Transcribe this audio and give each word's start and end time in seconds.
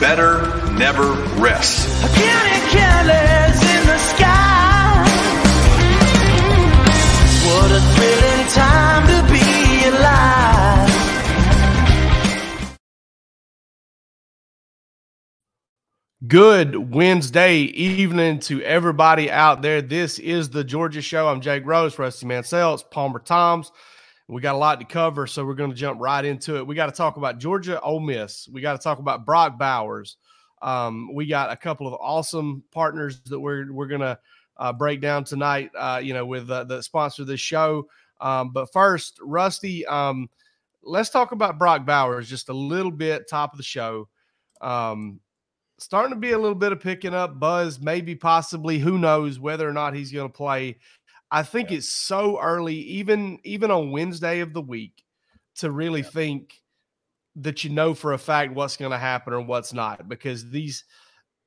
Better 0.00 0.40
never 0.78 1.12
rest. 1.38 1.86
Counting 2.00 2.68
careless 2.70 3.62
in 3.62 3.86
the 3.86 3.98
sky. 3.98 5.04
What 7.44 7.70
a 7.70 7.80
thrilling 7.94 8.46
time 8.48 9.06
to 9.08 9.22
be 9.30 9.88
alive. 9.88 10.90
Good 16.26 16.94
Wednesday 16.94 17.58
evening 17.58 18.38
to 18.40 18.62
everybody 18.62 19.30
out 19.30 19.60
there. 19.60 19.82
This 19.82 20.18
is 20.18 20.48
the 20.48 20.64
Georgia 20.64 21.02
Show. 21.02 21.28
I'm 21.28 21.42
Jake 21.42 21.66
Rose, 21.66 21.98
Rusty 21.98 22.24
Mansell, 22.24 22.72
it's 22.72 22.82
Palmer 22.82 23.18
Thombs. 23.18 23.70
We 24.30 24.40
got 24.40 24.54
a 24.54 24.58
lot 24.58 24.78
to 24.78 24.86
cover, 24.86 25.26
so 25.26 25.44
we're 25.44 25.54
going 25.54 25.70
to 25.70 25.76
jump 25.76 26.00
right 26.00 26.24
into 26.24 26.56
it. 26.56 26.66
We 26.66 26.76
got 26.76 26.86
to 26.86 26.92
talk 26.92 27.16
about 27.16 27.38
Georgia 27.38 27.80
Ole 27.80 27.98
Miss. 27.98 28.48
We 28.48 28.60
got 28.60 28.72
to 28.72 28.78
talk 28.78 29.00
about 29.00 29.26
Brock 29.26 29.58
Bowers. 29.58 30.18
Um, 30.62 31.12
we 31.14 31.26
got 31.26 31.50
a 31.50 31.56
couple 31.56 31.88
of 31.88 31.94
awesome 31.94 32.62
partners 32.70 33.20
that 33.26 33.40
we're 33.40 33.72
we're 33.72 33.88
going 33.88 34.02
to 34.02 34.18
uh, 34.56 34.72
break 34.72 35.00
down 35.00 35.24
tonight. 35.24 35.70
Uh, 35.76 36.00
you 36.02 36.14
know, 36.14 36.24
with 36.24 36.48
uh, 36.48 36.62
the 36.62 36.80
sponsor 36.80 37.22
of 37.22 37.28
this 37.28 37.40
show. 37.40 37.88
Um, 38.20 38.50
but 38.52 38.72
first, 38.72 39.18
Rusty, 39.20 39.84
um, 39.86 40.30
let's 40.84 41.10
talk 41.10 41.32
about 41.32 41.58
Brock 41.58 41.84
Bowers 41.84 42.28
just 42.28 42.50
a 42.50 42.54
little 42.54 42.92
bit. 42.92 43.28
Top 43.28 43.52
of 43.52 43.56
the 43.56 43.64
show. 43.64 44.08
Um, 44.60 45.18
starting 45.78 46.14
to 46.14 46.20
be 46.20 46.32
a 46.32 46.38
little 46.38 46.54
bit 46.54 46.72
of 46.72 46.80
picking 46.80 47.14
up 47.14 47.40
buzz, 47.40 47.80
maybe 47.80 48.14
possibly, 48.14 48.78
who 48.78 48.98
knows 48.98 49.40
whether 49.40 49.68
or 49.68 49.72
not 49.72 49.94
he's 49.94 50.12
going 50.12 50.28
to 50.28 50.32
play. 50.32 50.78
I 51.30 51.42
think 51.42 51.70
yeah. 51.70 51.78
it's 51.78 51.88
so 51.88 52.40
early, 52.40 52.74
even 52.74 53.38
even 53.44 53.70
on 53.70 53.90
Wednesday 53.90 54.40
of 54.40 54.52
the 54.52 54.60
week, 54.60 55.04
to 55.56 55.70
really 55.70 56.00
yeah. 56.00 56.08
think 56.08 56.54
that 57.36 57.62
you 57.62 57.70
know 57.70 57.94
for 57.94 58.12
a 58.12 58.18
fact 58.18 58.52
what's 58.52 58.76
going 58.76 58.90
to 58.90 58.98
happen 58.98 59.32
or 59.32 59.40
what's 59.40 59.72
not. 59.72 60.08
Because 60.08 60.50
these, 60.50 60.84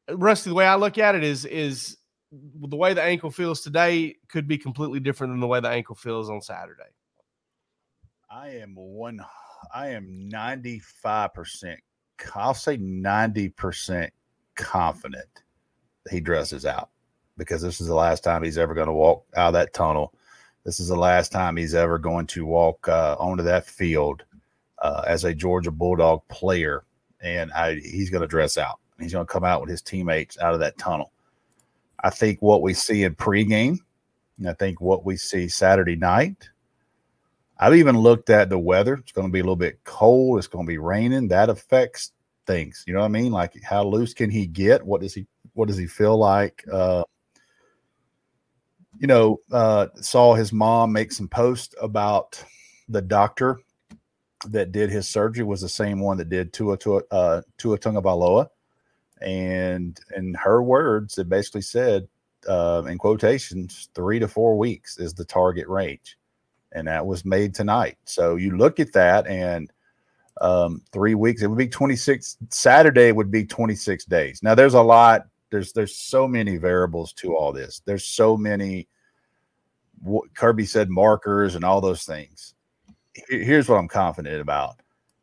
Rusty, 0.09 0.49
the 0.49 0.55
way 0.55 0.65
I 0.65 0.75
look 0.75 0.97
at 0.97 1.15
it 1.15 1.23
is 1.23 1.45
is 1.45 1.97
the 2.31 2.75
way 2.75 2.93
the 2.93 3.03
ankle 3.03 3.29
feels 3.29 3.61
today 3.61 4.15
could 4.29 4.47
be 4.47 4.57
completely 4.57 4.99
different 4.99 5.33
than 5.33 5.39
the 5.39 5.47
way 5.47 5.59
the 5.59 5.69
ankle 5.69 5.95
feels 5.95 6.29
on 6.29 6.41
Saturday. 6.41 6.89
I 8.29 8.49
am 8.49 8.73
one. 8.75 9.19
I 9.73 9.89
am 9.89 10.29
ninety 10.29 10.79
five 10.79 11.33
percent. 11.33 11.79
I'll 12.33 12.53
say 12.53 12.77
ninety 12.77 13.49
percent 13.49 14.13
confident 14.55 15.43
he 16.09 16.19
dresses 16.19 16.65
out 16.65 16.89
because 17.37 17.61
this 17.61 17.81
is 17.81 17.87
the 17.87 17.95
last 17.95 18.23
time 18.23 18.43
he's 18.43 18.57
ever 18.57 18.73
going 18.73 18.87
to 18.87 18.93
walk 18.93 19.25
out 19.35 19.47
of 19.47 19.53
that 19.53 19.73
tunnel. 19.73 20.13
This 20.63 20.79
is 20.79 20.87
the 20.87 20.95
last 20.95 21.31
time 21.31 21.57
he's 21.57 21.75
ever 21.75 21.97
going 21.97 22.27
to 22.27 22.45
walk 22.45 22.87
uh, 22.87 23.15
onto 23.19 23.43
that 23.43 23.65
field 23.65 24.23
uh, 24.81 25.03
as 25.07 25.23
a 25.23 25.33
Georgia 25.33 25.71
Bulldog 25.71 26.27
player. 26.29 26.83
And 27.21 27.51
I, 27.53 27.75
he's 27.75 28.09
going 28.09 28.21
to 28.21 28.27
dress 28.27 28.57
out. 28.57 28.79
He's 28.99 29.13
going 29.13 29.25
to 29.25 29.31
come 29.31 29.43
out 29.43 29.61
with 29.61 29.69
his 29.69 29.81
teammates 29.81 30.37
out 30.39 30.53
of 30.53 30.59
that 30.61 30.77
tunnel. 30.77 31.11
I 32.03 32.09
think 32.09 32.41
what 32.41 32.61
we 32.61 32.73
see 32.73 33.03
in 33.03 33.15
pregame, 33.15 33.79
and 34.37 34.49
I 34.49 34.53
think 34.53 34.81
what 34.81 35.05
we 35.05 35.17
see 35.17 35.47
Saturday 35.47 35.95
night, 35.95 36.49
I've 37.57 37.75
even 37.75 37.97
looked 37.97 38.29
at 38.29 38.49
the 38.49 38.59
weather. 38.59 38.95
It's 38.95 39.11
going 39.11 39.27
to 39.27 39.31
be 39.31 39.39
a 39.39 39.43
little 39.43 39.55
bit 39.55 39.83
cold. 39.83 40.37
It's 40.37 40.47
going 40.47 40.65
to 40.65 40.69
be 40.69 40.77
raining. 40.77 41.29
That 41.29 41.49
affects 41.49 42.11
things. 42.45 42.83
You 42.87 42.93
know 42.93 42.99
what 42.99 43.05
I 43.05 43.09
mean? 43.09 43.31
Like 43.31 43.53
how 43.63 43.83
loose 43.83 44.13
can 44.13 44.29
he 44.29 44.45
get? 44.45 44.83
What 44.83 45.01
does 45.01 45.13
he 45.13 45.27
what 45.53 45.67
does 45.67 45.77
he 45.77 45.87
feel 45.87 46.17
like? 46.17 46.63
Uh, 46.71 47.03
you 48.99 49.07
know, 49.07 49.39
uh, 49.51 49.87
saw 49.95 50.33
his 50.33 50.53
mom 50.53 50.91
make 50.91 51.11
some 51.11 51.27
post 51.27 51.75
about 51.81 52.43
the 52.89 53.01
doctor 53.01 53.59
that 54.49 54.71
did 54.71 54.89
his 54.89 55.07
surgery 55.07 55.43
was 55.43 55.61
the 55.61 55.69
same 55.69 55.99
one 55.99 56.17
that 56.17 56.29
did 56.29 56.53
Tua 56.53 56.77
Tua 56.77 57.01
uh, 57.11 57.41
Tua 57.57 57.77
Tagovailoa, 57.77 58.47
and 59.21 59.99
in 60.15 60.33
her 60.33 60.61
words, 60.61 61.17
it 61.17 61.29
basically 61.29 61.61
said 61.61 62.07
uh, 62.47 62.83
in 62.87 62.97
quotations, 62.97 63.89
three 63.95 64.19
to 64.19 64.27
four 64.27 64.57
weeks 64.57 64.97
is 64.97 65.13
the 65.13 65.25
target 65.25 65.67
range, 65.67 66.17
and 66.73 66.87
that 66.87 67.05
was 67.05 67.25
made 67.25 67.55
tonight. 67.55 67.97
So 68.05 68.35
you 68.35 68.57
look 68.57 68.79
at 68.79 68.93
that 68.93 69.27
and 69.27 69.71
um, 70.41 70.81
three 70.91 71.15
weeks. 71.15 71.41
It 71.41 71.47
would 71.47 71.57
be 71.57 71.67
26. 71.67 72.37
Saturday 72.49 73.11
would 73.11 73.31
be 73.31 73.45
26 73.45 74.05
days. 74.05 74.41
Now 74.43 74.55
there's 74.55 74.73
a 74.73 74.81
lot. 74.81 75.27
There's 75.53 75.71
there's 75.71 75.95
so 75.95 76.27
many 76.27 76.57
variables 76.57 77.13
to 77.13 77.35
all 77.35 77.53
this. 77.53 77.83
There's 77.85 78.05
so 78.05 78.35
many. 78.35 78.87
What 80.01 80.33
Kirby 80.33 80.65
said 80.65 80.89
markers 80.89 81.53
and 81.53 81.63
all 81.63 81.79
those 81.79 82.05
things. 82.05 82.55
Here's 83.29 83.69
what 83.69 83.77
I'm 83.77 83.87
confident 83.87 84.41
about. 84.41 84.77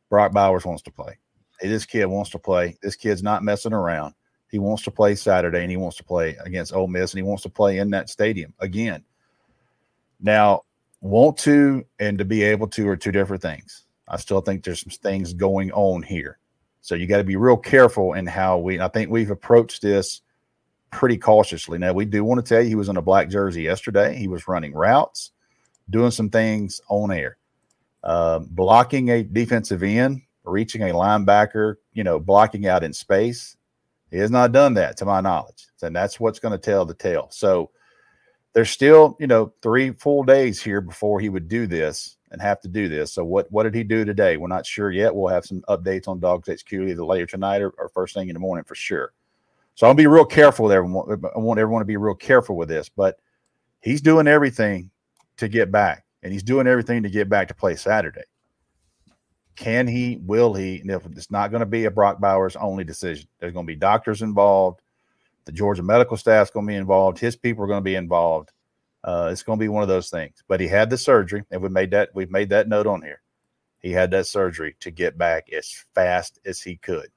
Brock 0.09 0.31
Bowers 0.33 0.65
wants 0.65 0.83
to 0.83 0.93
play. 0.93 1.19
Hey, 1.61 1.67
this 1.67 1.85
kid 1.85 2.05
wants 2.07 2.31
to 2.31 2.39
play. 2.39 2.79
This 2.81 2.95
kid's 2.95 3.25
not 3.25 3.43
messing 3.43 3.73
around. 3.73 4.15
He 4.49 4.61
wants 4.61 4.85
to 4.85 4.93
play 4.93 5.17
Saturday 5.17 5.63
and 5.63 5.71
he 5.71 5.77
wants 5.77 5.97
to 5.97 6.05
play 6.05 6.37
against 6.45 6.73
Ole 6.73 6.87
Miss 6.87 7.13
and 7.13 7.19
he 7.19 7.25
wants 7.25 7.43
to 7.43 7.51
play 7.51 7.79
in 7.79 7.91
that 7.91 8.09
stadium 8.09 8.55
again. 8.61 9.03
Now, 10.21 10.63
want 11.01 11.39
to 11.39 11.85
and 11.99 12.17
to 12.19 12.25
be 12.25 12.45
able 12.45 12.69
to 12.69 12.89
are 12.89 12.97
two 12.97 13.11
different 13.11 13.43
things. 13.43 13.85
I 14.07 14.17
still 14.17 14.41
think 14.41 14.63
there's 14.63 14.83
some 14.83 14.91
things 14.91 15.35
going 15.35 15.73
on 15.73 16.03
here. 16.03 16.39
So 16.83 16.95
you 16.95 17.07
got 17.07 17.19
to 17.19 17.25
be 17.25 17.37
real 17.37 17.57
careful 17.57 18.15
in 18.15 18.27
how 18.27 18.59
we. 18.59 18.81
I 18.81 18.89
think 18.89 19.11
we've 19.11 19.31
approached 19.31 19.83
this 19.83 20.23
pretty 20.91 21.19
cautiously. 21.19 21.79
Now 21.79 21.93
we 21.93 22.05
do 22.05 22.25
want 22.25 22.45
to 22.45 22.49
tell 22.49 22.63
you 22.63 22.69
he 22.69 22.75
was 22.75 22.89
in 22.89 22.97
a 22.97 23.03
black 23.03 23.29
jersey 23.29 23.63
yesterday. 23.63 24.17
He 24.17 24.29
was 24.29 24.49
running 24.49 24.73
routes, 24.73 25.31
doing 25.89 26.11
some 26.11 26.31
things 26.31 26.81
on 26.89 27.13
air, 27.13 27.37
uh, 28.03 28.41
blocking 28.41 29.11
a 29.11 29.23
defensive 29.23 29.83
end, 29.83 30.23
reaching 30.45 30.83
a 30.83 30.95
linebacker. 30.95 31.77
You 31.93 32.05
know, 32.05 32.19
blocking 32.19 32.67
out 32.67 32.85
in 32.85 32.93
space. 32.93 33.57
He 34.11 34.19
has 34.19 34.31
not 34.31 34.53
done 34.53 34.75
that 34.75 34.97
to 34.97 35.05
my 35.05 35.21
knowledge, 35.21 35.69
and 35.83 35.95
that's 35.95 36.19
what's 36.19 36.41
going 36.41 36.53
to 36.53 36.59
tell 36.59 36.85
the 36.85 36.95
tale. 36.95 37.29
So 37.31 37.71
there's 38.53 38.71
still 38.71 39.17
you 39.21 39.27
know 39.27 39.53
three 39.63 39.93
full 39.93 40.25
days 40.25 40.63
here 40.63 40.81
before 40.81 41.21
he 41.21 41.29
would 41.29 41.49
do 41.49 41.67
this 41.67 42.17
and 42.31 42.41
have 42.41 42.61
to 42.61 42.69
do 42.69 42.89
this. 42.89 43.13
So 43.13 43.25
what 43.25 43.51
what 43.51 43.65
did 43.65 43.75
he 43.75 43.83
do 43.83 44.05
today? 44.05 44.37
We're 44.37 44.49
not 44.49 44.67
sure 44.67 44.91
yet. 44.91 45.15
We'll 45.15 45.33
have 45.33 45.45
some 45.45 45.63
updates 45.69 46.09
on 46.09 46.21
DawgsHQ 46.21 46.91
either 46.91 47.05
later 47.05 47.27
tonight 47.27 47.63
or, 47.63 47.71
or 47.71 47.89
first 47.89 48.15
thing 48.15 48.29
in 48.29 48.35
the 48.35 48.41
morning 48.41 48.65
for 48.65 48.75
sure. 48.75 49.13
So 49.75 49.87
I'll 49.87 49.95
be 49.95 50.07
real 50.07 50.25
careful 50.25 50.71
everyone. 50.71 51.23
I 51.35 51.39
want 51.39 51.61
everyone 51.61 51.81
to 51.81 51.87
be 51.87 51.97
real 51.97 52.15
careful 52.15 52.57
with 52.57 52.69
this, 52.69 52.89
but 52.89 53.19
he's 53.81 54.01
doing 54.01 54.27
everything 54.27 54.91
to 55.39 55.49
get 55.49 55.73
back, 55.73 56.05
and 56.23 56.33
he's 56.33 56.43
doing 56.43 56.67
everything 56.67 57.03
to 57.03 57.11
get 57.11 57.29
back 57.29 57.49
to 57.49 57.55
play 57.55 57.77
Saturday. 57.77 58.25
Can 59.57 59.87
he? 59.87 60.19
Will 60.23 60.55
he? 60.55 60.81
And 60.81 60.91
if 60.91 61.05
it's 61.07 61.31
not 61.31 61.51
going 61.51 61.61
to 61.61 61.67
be 61.67 61.85
a 61.85 61.91
Brock 61.91 62.21
Bowers 62.21 62.57
only 62.57 62.85
decision, 62.85 63.29
there's 63.39 63.53
going 63.53 63.67
to 63.67 63.73
be 63.73 63.77
doctors 63.77 64.23
involved. 64.23 64.81
The 65.47 65.53
Georgia 65.53 65.83
medical 65.83 66.17
staff's 66.17 66.51
going 66.51 66.67
to 66.67 66.71
be 66.71 66.77
involved. 66.77 67.19
His 67.19 67.37
people 67.37 67.65
are 67.65 67.67
going 67.69 67.81
to 67.81 67.85
be 67.85 67.97
involved. 67.97 68.53
Uh, 69.03 69.31
it's 69.33 69.43
going 69.43 69.59
to 69.59 69.63
be 69.63 69.69
one 69.69 69.83
of 69.83 69.89
those 69.89 70.11
things. 70.11 70.43
But 70.49 70.61
he 70.61 70.69
had 70.69 70.91
the 70.91 70.99
surgery, 70.99 71.45
and 71.51 71.63
we 71.63 71.69
made 71.69 71.91
that 71.93 72.11
we've 72.15 72.31
made 72.31 72.51
that 72.51 72.69
note 72.69 72.87
on 72.87 73.03
here. 73.03 73.23
He 73.79 73.93
had 73.93 74.11
that 74.11 74.27
surgery 74.27 74.77
to 74.81 74.91
get 74.91 75.17
back 75.17 75.51
as 75.53 75.85
fast 75.95 76.39
as 76.45 76.61
he 76.61 76.77
could. 76.77 77.09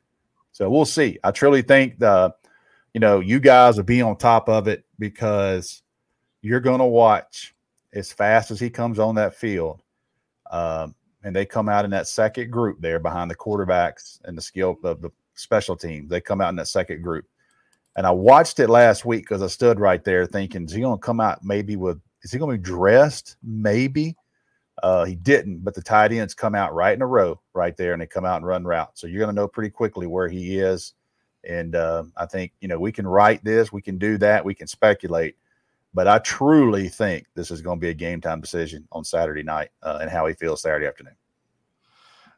So 0.53 0.69
we'll 0.69 0.85
see. 0.85 1.19
I 1.23 1.31
truly 1.31 1.61
think 1.61 1.99
the, 1.99 2.33
you 2.93 2.99
know, 2.99 3.19
you 3.19 3.39
guys 3.39 3.75
will 3.75 3.83
be 3.83 4.01
on 4.01 4.15
top 4.15 4.47
of 4.47 4.67
it 4.67 4.85
because 4.97 5.81
you're 6.41 6.61
going 6.61 6.79
to 6.79 6.85
watch 6.85 7.53
as 7.91 8.13
fast 8.13 8.51
as 8.51 8.59
he 8.59 8.69
comes 8.69 8.99
on 8.99 9.15
that 9.15 9.35
field. 9.35 9.81
Um, 10.51 10.95
and 11.23 11.35
they 11.35 11.45
come 11.45 11.69
out 11.69 11.85
in 11.85 11.91
that 11.91 12.07
second 12.07 12.51
group 12.51 12.79
there 12.79 12.99
behind 12.99 13.31
the 13.31 13.35
quarterbacks 13.35 14.19
and 14.25 14.37
the 14.37 14.41
skill 14.41 14.77
of 14.83 15.01
the 15.01 15.09
special 15.33 15.75
teams. 15.75 16.09
They 16.09 16.21
come 16.21 16.41
out 16.41 16.49
in 16.49 16.55
that 16.57 16.67
second 16.67 17.01
group. 17.01 17.25
And 17.95 18.07
I 18.07 18.11
watched 18.11 18.59
it 18.59 18.69
last 18.69 19.05
week 19.05 19.23
because 19.23 19.43
I 19.43 19.47
stood 19.47 19.79
right 19.79 20.03
there 20.03 20.25
thinking, 20.25 20.65
is 20.65 20.71
he 20.71 20.81
going 20.81 20.97
to 20.97 21.05
come 21.05 21.19
out 21.19 21.43
maybe 21.43 21.75
with, 21.75 22.01
is 22.23 22.31
he 22.31 22.39
going 22.39 22.51
to 22.51 22.57
be 22.57 22.63
dressed? 22.63 23.37
Maybe. 23.43 24.15
Uh, 24.81 25.05
he 25.05 25.15
didn't, 25.15 25.63
but 25.63 25.75
the 25.75 25.81
tight 25.81 26.11
ends 26.11 26.33
come 26.33 26.55
out 26.55 26.73
right 26.73 26.95
in 26.95 27.01
a 27.01 27.07
row 27.07 27.39
right 27.53 27.77
there 27.77 27.93
and 27.93 28.01
they 28.01 28.07
come 28.07 28.25
out 28.25 28.37
and 28.37 28.47
run 28.47 28.63
route. 28.63 28.97
So 28.97 29.05
you're 29.05 29.19
going 29.19 29.29
to 29.29 29.41
know 29.41 29.47
pretty 29.47 29.69
quickly 29.69 30.07
where 30.07 30.27
he 30.27 30.57
is. 30.59 30.93
And 31.47 31.75
uh, 31.75 32.05
I 32.17 32.25
think, 32.25 32.53
you 32.59 32.67
know, 32.67 32.79
we 32.79 32.91
can 32.91 33.05
write 33.05 33.43
this, 33.43 33.71
we 33.71 33.81
can 33.81 33.97
do 33.97 34.17
that, 34.17 34.43
we 34.43 34.55
can 34.55 34.67
speculate. 34.67 35.35
But 35.93 36.07
I 36.07 36.17
truly 36.19 36.89
think 36.89 37.27
this 37.35 37.51
is 37.51 37.61
going 37.61 37.77
to 37.77 37.81
be 37.81 37.89
a 37.89 37.93
game 37.93 38.19
time 38.19 38.41
decision 38.41 38.87
on 38.91 39.03
Saturday 39.03 39.43
night 39.43 39.69
uh, 39.83 39.99
and 40.01 40.09
how 40.09 40.25
he 40.25 40.33
feels 40.33 40.61
Saturday 40.61 40.87
afternoon. 40.87 41.15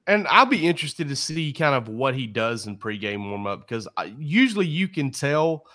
And 0.07 0.28
I'll 0.28 0.46
be 0.46 0.68
interested 0.68 1.07
to 1.10 1.16
see 1.16 1.52
kind 1.52 1.74
of 1.74 1.88
what 1.88 2.13
he 2.13 2.28
does 2.28 2.68
in 2.68 2.78
pregame 2.78 3.28
warm 3.28 3.48
up 3.48 3.68
because 3.68 3.88
usually 4.19 4.68
you 4.68 4.88
can 4.88 5.10
tell 5.12 5.66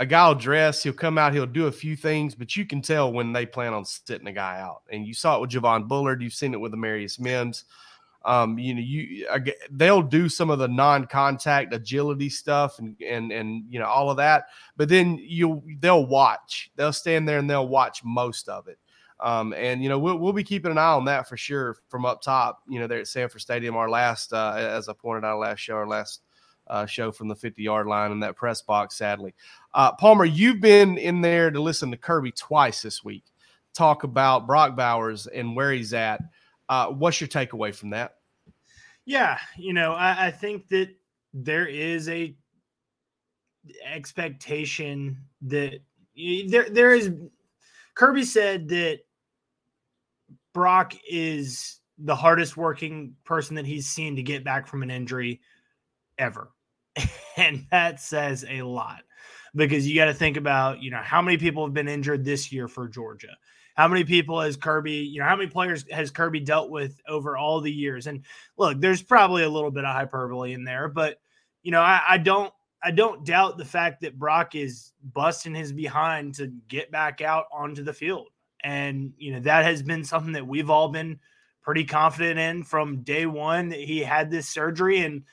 a 0.00 0.06
guy 0.06 0.26
will 0.26 0.34
dress, 0.34 0.82
he'll 0.82 0.92
come 0.92 1.18
out, 1.18 1.32
he'll 1.32 1.46
do 1.46 1.66
a 1.66 1.72
few 1.72 1.94
things, 1.94 2.34
but 2.34 2.56
you 2.56 2.64
can 2.64 2.82
tell 2.82 3.12
when 3.12 3.32
they 3.32 3.46
plan 3.46 3.72
on 3.72 3.84
sitting 3.84 4.26
a 4.26 4.32
guy 4.32 4.60
out. 4.60 4.82
And 4.90 5.06
you 5.06 5.14
saw 5.14 5.36
it 5.36 5.40
with 5.40 5.50
Javon 5.50 5.86
Bullard, 5.86 6.22
you've 6.22 6.34
seen 6.34 6.54
it 6.54 6.60
with 6.60 6.72
Amarius 6.72 7.20
Mims. 7.20 7.64
Um, 8.24 8.58
you 8.58 8.74
know, 8.74 8.80
you 8.80 9.26
they'll 9.70 10.00
do 10.00 10.30
some 10.30 10.48
of 10.48 10.58
the 10.58 10.66
non-contact 10.66 11.74
agility 11.74 12.30
stuff 12.30 12.78
and 12.78 12.96
and 13.02 13.30
and 13.30 13.64
you 13.68 13.78
know 13.78 13.84
all 13.84 14.10
of 14.10 14.16
that, 14.16 14.46
but 14.78 14.88
then 14.88 15.18
you 15.20 15.62
they'll 15.80 16.06
watch. 16.06 16.70
They'll 16.74 16.94
stand 16.94 17.28
there 17.28 17.38
and 17.38 17.50
they'll 17.50 17.68
watch 17.68 18.02
most 18.02 18.48
of 18.48 18.66
it. 18.66 18.78
Um, 19.20 19.54
and 19.54 19.82
you 19.82 19.88
know 19.88 19.98
we'll, 19.98 20.18
we'll 20.18 20.32
be 20.32 20.44
keeping 20.44 20.70
an 20.72 20.78
eye 20.78 20.92
on 20.92 21.04
that 21.06 21.28
for 21.28 21.36
sure 21.36 21.76
from 21.88 22.04
up 22.04 22.20
top. 22.20 22.62
You 22.68 22.80
know, 22.80 22.86
there 22.86 22.98
at 22.98 23.08
Sanford 23.08 23.40
Stadium, 23.40 23.76
our 23.76 23.88
last, 23.88 24.32
uh, 24.32 24.54
as 24.56 24.88
I 24.88 24.92
pointed 24.92 25.24
out 25.24 25.38
last 25.38 25.60
show, 25.60 25.74
our 25.74 25.86
last 25.86 26.22
uh, 26.66 26.86
show 26.86 27.12
from 27.12 27.28
the 27.28 27.36
50 27.36 27.62
yard 27.62 27.86
line 27.86 28.10
in 28.10 28.20
that 28.20 28.36
press 28.36 28.60
box. 28.62 28.96
Sadly, 28.96 29.34
uh, 29.72 29.92
Palmer, 29.92 30.24
you've 30.24 30.60
been 30.60 30.98
in 30.98 31.20
there 31.20 31.50
to 31.50 31.60
listen 31.60 31.90
to 31.92 31.96
Kirby 31.96 32.32
twice 32.32 32.82
this 32.82 33.04
week 33.04 33.24
talk 33.74 34.04
about 34.04 34.46
Brock 34.46 34.76
Bowers 34.76 35.26
and 35.26 35.54
where 35.54 35.72
he's 35.72 35.92
at. 35.92 36.20
Uh, 36.68 36.86
what's 36.86 37.20
your 37.20 37.28
takeaway 37.28 37.74
from 37.74 37.90
that? 37.90 38.14
Yeah, 39.04 39.38
you 39.58 39.74
know, 39.74 39.92
I, 39.92 40.28
I 40.28 40.30
think 40.30 40.68
that 40.68 40.88
there 41.34 41.66
is 41.66 42.08
a 42.08 42.34
expectation 43.84 45.18
that 45.42 45.80
there 46.48 46.70
there 46.70 46.94
is. 46.94 47.10
Kirby 47.94 48.24
said 48.24 48.68
that 48.68 49.00
Brock 50.54 50.94
is 51.08 51.80
the 51.98 52.16
hardest 52.16 52.56
working 52.56 53.14
person 53.24 53.56
that 53.56 53.66
he's 53.66 53.86
seen 53.86 54.16
to 54.16 54.22
get 54.22 54.44
back 54.44 54.66
from 54.66 54.82
an 54.82 54.90
injury 54.90 55.40
ever. 56.18 56.50
And 57.36 57.66
that 57.72 57.98
says 57.98 58.44
a 58.48 58.62
lot 58.62 59.02
because 59.56 59.88
you 59.88 59.96
got 59.96 60.04
to 60.04 60.14
think 60.14 60.36
about, 60.36 60.80
you 60.80 60.92
know, 60.92 61.00
how 61.02 61.20
many 61.20 61.36
people 61.36 61.64
have 61.64 61.74
been 61.74 61.88
injured 61.88 62.24
this 62.24 62.52
year 62.52 62.68
for 62.68 62.86
Georgia? 62.86 63.36
How 63.74 63.88
many 63.88 64.04
people 64.04 64.40
has 64.40 64.56
Kirby, 64.56 64.92
you 64.92 65.18
know, 65.18 65.26
how 65.26 65.34
many 65.34 65.50
players 65.50 65.84
has 65.90 66.12
Kirby 66.12 66.38
dealt 66.38 66.70
with 66.70 67.00
over 67.08 67.36
all 67.36 67.60
the 67.60 67.72
years? 67.72 68.06
And 68.06 68.24
look, 68.56 68.80
there's 68.80 69.02
probably 69.02 69.42
a 69.42 69.48
little 69.48 69.72
bit 69.72 69.84
of 69.84 69.92
hyperbole 69.92 70.52
in 70.52 70.62
there, 70.62 70.88
but 70.88 71.18
you 71.64 71.72
know, 71.72 71.80
I, 71.80 72.00
I 72.08 72.18
don't 72.18 72.52
I 72.84 72.92
don't 72.92 73.24
doubt 73.24 73.58
the 73.58 73.64
fact 73.64 74.02
that 74.02 74.18
Brock 74.18 74.54
is 74.54 74.92
busting 75.02 75.54
his 75.54 75.72
behind 75.72 76.34
to 76.34 76.52
get 76.68 76.92
back 76.92 77.20
out 77.20 77.46
onto 77.52 77.82
the 77.82 77.92
field. 77.92 78.28
And, 78.64 79.12
you 79.18 79.32
know, 79.32 79.40
that 79.40 79.66
has 79.66 79.82
been 79.82 80.04
something 80.04 80.32
that 80.32 80.46
we've 80.46 80.70
all 80.70 80.88
been 80.88 81.20
pretty 81.62 81.84
confident 81.84 82.38
in 82.38 82.62
from 82.62 83.02
day 83.02 83.26
one 83.26 83.68
that 83.68 83.80
he 83.80 84.00
had 84.00 84.30
this 84.30 84.48
surgery. 84.48 85.00
And, 85.00 85.24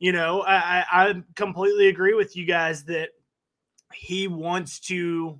you 0.00 0.10
know, 0.10 0.42
I, 0.42 0.84
I 0.90 1.22
completely 1.36 1.86
agree 1.88 2.14
with 2.14 2.36
you 2.36 2.44
guys 2.44 2.84
that 2.84 3.10
he 3.94 4.26
wants 4.26 4.80
to 4.80 5.38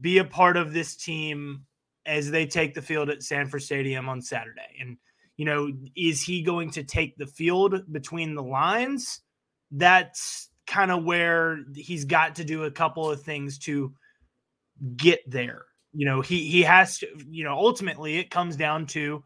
be 0.00 0.18
a 0.18 0.24
part 0.24 0.56
of 0.56 0.72
this 0.72 0.96
team 0.96 1.66
as 2.06 2.30
they 2.30 2.46
take 2.46 2.74
the 2.74 2.82
field 2.82 3.10
at 3.10 3.22
Sanford 3.22 3.62
Stadium 3.62 4.08
on 4.08 4.22
Saturday. 4.22 4.78
And, 4.80 4.96
you 5.36 5.44
know, 5.44 5.70
is 5.94 6.22
he 6.22 6.42
going 6.42 6.70
to 6.72 6.84
take 6.84 7.16
the 7.16 7.26
field 7.26 7.92
between 7.92 8.34
the 8.34 8.42
lines? 8.42 9.20
That's 9.70 10.48
kind 10.66 10.90
of 10.90 11.04
where 11.04 11.58
he's 11.74 12.06
got 12.06 12.36
to 12.36 12.44
do 12.44 12.64
a 12.64 12.70
couple 12.70 13.10
of 13.10 13.22
things 13.22 13.58
to 13.58 13.92
get 14.96 15.20
there. 15.30 15.64
You 15.94 16.06
know, 16.06 16.20
he 16.20 16.48
he 16.48 16.62
has 16.62 16.98
to, 16.98 17.08
you 17.28 17.44
know, 17.44 17.54
ultimately 17.54 18.18
it 18.18 18.30
comes 18.30 18.56
down 18.56 18.86
to 18.88 19.24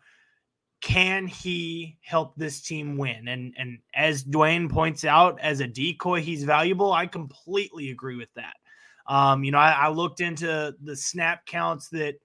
can 0.80 1.26
he 1.28 1.96
help 2.02 2.34
this 2.36 2.60
team 2.60 2.96
win? 2.96 3.28
And 3.28 3.54
and 3.56 3.78
as 3.94 4.24
Dwayne 4.24 4.70
points 4.70 5.04
out, 5.04 5.40
as 5.40 5.60
a 5.60 5.66
decoy, 5.66 6.20
he's 6.22 6.44
valuable. 6.44 6.92
I 6.92 7.06
completely 7.06 7.90
agree 7.90 8.16
with 8.16 8.32
that. 8.34 8.54
Um, 9.06 9.44
you 9.44 9.52
know, 9.52 9.58
I, 9.58 9.72
I 9.72 9.88
looked 9.88 10.20
into 10.20 10.74
the 10.82 10.96
snap 10.96 11.46
counts 11.46 11.88
that 11.90 12.14
a 12.14 12.18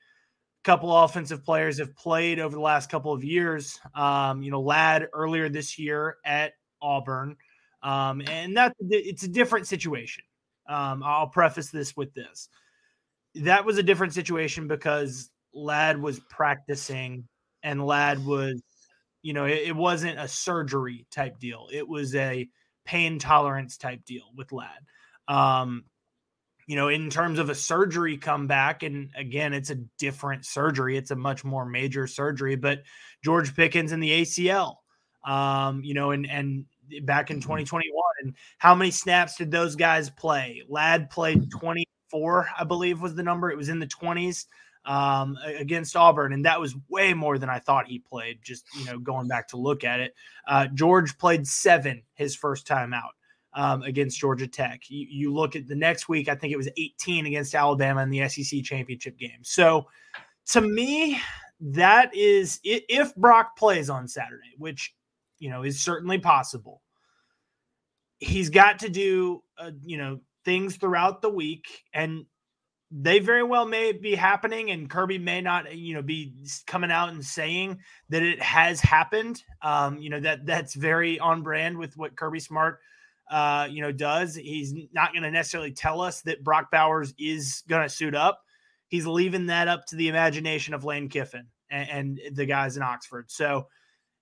couple 0.64 0.96
offensive 0.96 1.44
players 1.46 1.80
have 1.80 1.96
played 1.96 2.40
over 2.40 2.56
the 2.56 2.62
last 2.62 2.90
couple 2.90 3.14
of 3.14 3.24
years. 3.24 3.80
Um, 3.96 4.42
you 4.44 4.52
know, 4.52 4.62
Ladd 4.62 5.08
earlier 5.14 5.50
this 5.50 5.80
year 5.80 6.18
at 6.26 6.54
Auburn, 6.82 7.36
um, 7.84 8.22
and 8.28 8.58
that 8.58 8.76
it's 8.82 9.24
a 9.24 9.28
different 9.28 9.68
situation. 9.68 10.24
Um, 10.70 11.04
I'll 11.04 11.28
preface 11.28 11.70
this 11.70 11.96
with 11.96 12.14
this: 12.14 12.50
that 13.44 13.66
was 13.66 13.78
a 13.78 13.84
different 13.84 14.14
situation 14.14 14.68
because 14.68 15.30
Ladd 15.54 16.02
was 16.02 16.20
practicing, 16.30 17.28
and 17.64 17.86
Ladd 17.86 18.26
was, 18.26 18.62
you 19.22 19.34
know, 19.34 19.46
it, 19.46 19.68
it 19.68 19.76
wasn't 19.76 20.20
a 20.20 20.28
surgery 20.28 21.06
type 21.12 21.40
deal; 21.40 21.68
it 21.72 21.88
was 21.88 22.16
a 22.16 22.48
pain 22.86 23.20
tolerance 23.20 23.78
type 23.78 24.06
deal 24.06 24.26
with 24.36 24.52
Ladd. 24.52 24.80
Um, 25.28 25.86
you 26.68 26.76
know, 26.76 26.90
in 26.90 27.10
terms 27.10 27.40
of 27.40 27.50
a 27.50 27.56
surgery 27.56 28.18
comeback, 28.18 28.84
and 28.84 29.10
again, 29.16 29.54
it's 29.54 29.70
a 29.70 29.76
different 29.98 30.46
surgery. 30.46 30.98
It's 30.98 31.12
a 31.12 31.16
much 31.16 31.46
more 31.46 31.66
major 31.66 32.08
surgery, 32.08 32.58
but 32.58 32.84
George 33.24 33.56
Pickens 33.56 33.94
and 33.94 34.04
the 34.04 34.22
ACL, 34.22 34.76
um, 35.26 35.82
you 35.84 35.94
know, 35.94 36.12
and 36.12 36.30
and 36.30 36.66
back 37.04 37.32
in 37.32 37.40
2021, 37.40 37.90
mm-hmm. 37.90 38.28
and 38.28 38.36
how 38.58 38.76
many 38.76 38.92
snaps 38.92 39.38
did 39.38 39.50
those 39.50 39.76
guys 39.76 40.10
play? 40.10 40.62
Ladd 40.68 41.10
played 41.10 41.50
24, 42.10 42.50
I 42.60 42.64
believe 42.64 43.02
was 43.02 43.16
the 43.16 43.24
number. 43.24 43.50
It 43.50 43.58
was 43.58 43.70
in 43.70 43.80
the 43.80 43.88
20s 43.88 44.46
um, 44.86 45.38
against 45.58 45.96
Auburn, 45.96 46.34
and 46.34 46.46
that 46.46 46.60
was 46.60 46.76
way 46.90 47.14
more 47.14 47.38
than 47.38 47.50
I 47.50 47.60
thought 47.60 47.88
he 47.88 48.00
played. 48.00 48.40
Just 48.44 48.66
you 48.78 48.86
know, 48.86 49.00
going 49.00 49.28
back 49.28 49.48
to 49.50 49.58
look 49.58 49.84
at 49.84 50.00
it, 50.00 50.16
uh, 50.48 50.68
George 50.74 51.18
played 51.18 51.48
seven 51.48 52.04
his 52.14 52.36
first 52.36 52.66
time 52.68 52.94
out 52.94 53.12
um, 53.54 53.82
against 53.84 54.20
Georgia 54.20 54.48
Tech. 54.48 54.82
You, 54.88 55.08
you, 55.10 55.34
look 55.34 55.56
at 55.56 55.68
the 55.68 55.76
next 55.76 56.08
week, 56.08 56.30
I 56.30 56.36
think 56.36 56.54
it 56.54 56.58
was 56.58 56.70
18 56.78 57.26
against 57.26 57.56
Alabama 57.56 58.02
in 58.02 58.10
the 58.10 58.28
SEC 58.30 58.64
championship 58.64 59.18
game. 59.18 59.40
So 59.44 59.88
to 60.48 60.62
me, 60.62 61.20
that 61.60 62.14
is 62.16 62.60
if 62.64 63.16
Brock 63.16 63.58
plays 63.58 63.90
on 63.90 64.08
Saturday, 64.08 64.54
which 64.58 64.94
you 65.40 65.50
know 65.50 65.64
is 65.64 65.82
certainly 65.82 66.20
possible. 66.20 66.82
He's 68.20 68.50
got 68.50 68.80
to 68.80 68.90
do 68.90 69.44
uh, 69.60 69.72
you 69.84 69.98
know 69.98 70.20
things 70.48 70.78
throughout 70.78 71.22
the 71.22 71.30
week, 71.30 71.84
and 71.94 72.26
they 72.90 73.20
very 73.20 73.44
well 73.44 73.66
may 73.66 73.92
be 73.92 74.16
happening 74.16 74.72
and 74.72 74.90
kirby 74.90 75.18
may 75.18 75.42
not 75.42 75.76
you 75.76 75.94
know 75.94 76.02
be 76.02 76.34
coming 76.66 76.90
out 76.90 77.10
and 77.10 77.26
saying 77.26 77.78
that 78.08 78.24
it 78.24 78.42
has 78.42 78.80
happened 78.80 79.44
um 79.62 79.98
you 79.98 80.10
know 80.10 80.22
that 80.22 80.46
that's 80.46 80.74
very 80.74 81.20
on 81.20 81.44
brand 81.44 81.78
with 81.78 81.98
what 81.98 82.16
kirby 82.16 82.40
smart 82.40 82.80
uh, 83.30 83.68
you 83.70 83.82
know, 83.82 83.92
does. 83.92 84.36
He's 84.36 84.74
not 84.94 85.12
going 85.12 85.24
to 85.24 85.32
necessarily 85.32 85.72
tell 85.72 86.02
us 86.02 86.22
that 86.22 86.44
Brock 86.44 86.72
Bowers 86.72 87.14
is 87.20 87.64
going 87.68 87.84
to 87.84 87.90
suit 87.90 88.16
up. 88.16 88.42
He's 88.88 89.06
leaving 89.06 89.48
that 89.48 89.68
up 89.68 89.86
to 89.88 89.96
the 89.96 90.08
imagination 90.08 90.74
of 90.74 90.86
Lane 90.86 91.10
Kiffin 91.10 91.48
and, 91.70 91.90
and, 91.90 92.36
the 92.36 92.46
guys 92.46 92.78
in 92.78 92.84
Oxford. 92.84 93.26
So, 93.30 93.68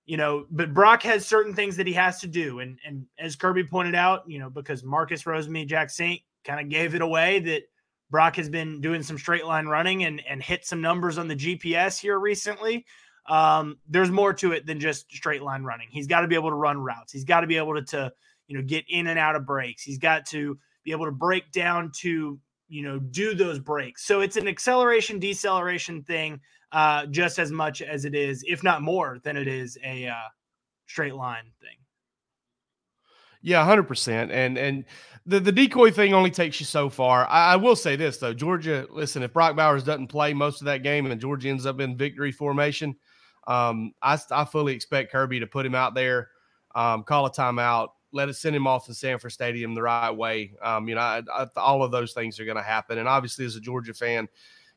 you 0.06 0.16
know, 0.16 0.46
but 0.50 0.72
Brock 0.72 1.02
has 1.02 1.26
certain 1.26 1.52
things 1.52 1.76
that 1.76 1.86
he 1.86 1.92
has 1.92 2.20
to 2.20 2.26
do. 2.26 2.60
And 2.60 2.78
and 2.86 3.06
as 3.18 3.36
Kirby 3.36 3.64
pointed 3.64 3.94
out, 3.94 4.28
you 4.28 4.38
know, 4.38 4.48
because 4.48 4.84
Marcus 4.84 5.24
Rosemy-Jacksaint 5.24 6.22
kind 6.44 6.60
of 6.60 6.68
gave 6.68 6.94
it 6.94 7.02
away 7.02 7.40
that 7.40 7.64
Brock 8.10 8.36
has 8.36 8.48
been 8.48 8.80
doing 8.80 9.02
some 9.02 9.18
straight 9.18 9.44
line 9.44 9.66
running 9.66 10.04
and, 10.04 10.22
and 10.28 10.40
hit 10.40 10.64
some 10.64 10.80
numbers 10.80 11.18
on 11.18 11.26
the 11.26 11.34
GPS 11.34 11.98
here 11.98 12.18
recently. 12.18 12.86
Um, 13.28 13.78
there's 13.88 14.12
more 14.12 14.32
to 14.34 14.52
it 14.52 14.64
than 14.64 14.78
just 14.78 15.10
straight 15.10 15.42
line 15.42 15.64
running. 15.64 15.88
He's 15.90 16.06
got 16.06 16.20
to 16.20 16.28
be 16.28 16.36
able 16.36 16.50
to 16.50 16.56
run 16.56 16.78
routes. 16.78 17.12
He's 17.12 17.24
got 17.24 17.40
to 17.40 17.48
be 17.48 17.56
able 17.56 17.74
to, 17.74 17.82
to 17.82 18.12
you 18.46 18.56
know, 18.56 18.62
get 18.64 18.84
in 18.88 19.08
and 19.08 19.18
out 19.18 19.34
of 19.34 19.44
breaks. 19.44 19.82
He's 19.82 19.98
got 19.98 20.24
to 20.26 20.56
be 20.84 20.92
able 20.92 21.06
to 21.06 21.12
break 21.12 21.50
down 21.50 21.90
to, 21.96 22.38
you 22.68 22.82
know, 22.82 23.00
do 23.00 23.34
those 23.34 23.58
breaks. 23.58 24.06
So 24.06 24.20
it's 24.20 24.36
an 24.36 24.46
acceleration 24.46 25.18
deceleration 25.18 26.04
thing 26.04 26.40
uh, 26.76 27.06
just 27.06 27.38
as 27.38 27.50
much 27.50 27.80
as 27.80 28.04
it 28.04 28.14
is, 28.14 28.44
if 28.46 28.62
not 28.62 28.82
more 28.82 29.18
than 29.24 29.34
it 29.34 29.48
is 29.48 29.78
a 29.82 30.08
uh, 30.08 30.14
straight 30.86 31.14
line 31.14 31.50
thing. 31.58 31.78
Yeah, 33.40 33.64
hundred 33.64 33.84
percent. 33.84 34.30
And 34.30 34.58
and 34.58 34.84
the, 35.24 35.40
the 35.40 35.52
decoy 35.52 35.90
thing 35.90 36.12
only 36.12 36.30
takes 36.30 36.60
you 36.60 36.66
so 36.66 36.90
far. 36.90 37.26
I, 37.28 37.54
I, 37.54 37.56
will 37.56 37.76
say 37.76 37.96
this 37.96 38.18
though, 38.18 38.34
Georgia. 38.34 38.86
Listen, 38.90 39.22
if 39.22 39.32
Brock 39.32 39.56
Bowers 39.56 39.84
doesn't 39.84 40.08
play 40.08 40.34
most 40.34 40.60
of 40.60 40.66
that 40.66 40.82
game 40.82 41.10
and 41.10 41.18
Georgia 41.18 41.48
ends 41.48 41.64
up 41.64 41.80
in 41.80 41.96
victory 41.96 42.30
formation, 42.30 42.94
um, 43.46 43.92
I, 44.02 44.18
I 44.30 44.44
fully 44.44 44.74
expect 44.74 45.12
Kirby 45.12 45.40
to 45.40 45.46
put 45.46 45.64
him 45.64 45.74
out 45.74 45.94
there, 45.94 46.28
um, 46.74 47.04
call 47.04 47.24
a 47.24 47.32
timeout, 47.32 47.88
let 48.12 48.28
us 48.28 48.38
send 48.38 48.54
him 48.54 48.66
off 48.66 48.84
to 48.84 48.94
Sanford 48.94 49.32
Stadium 49.32 49.74
the 49.74 49.82
right 49.82 50.10
way. 50.10 50.52
Um, 50.60 50.88
you 50.90 50.94
know, 50.96 51.00
I, 51.00 51.22
I, 51.32 51.46
all 51.56 51.82
of 51.82 51.90
those 51.90 52.12
things 52.12 52.38
are 52.38 52.44
going 52.44 52.58
to 52.58 52.62
happen. 52.62 52.98
And 52.98 53.08
obviously, 53.08 53.46
as 53.46 53.56
a 53.56 53.60
Georgia 53.60 53.94
fan, 53.94 54.28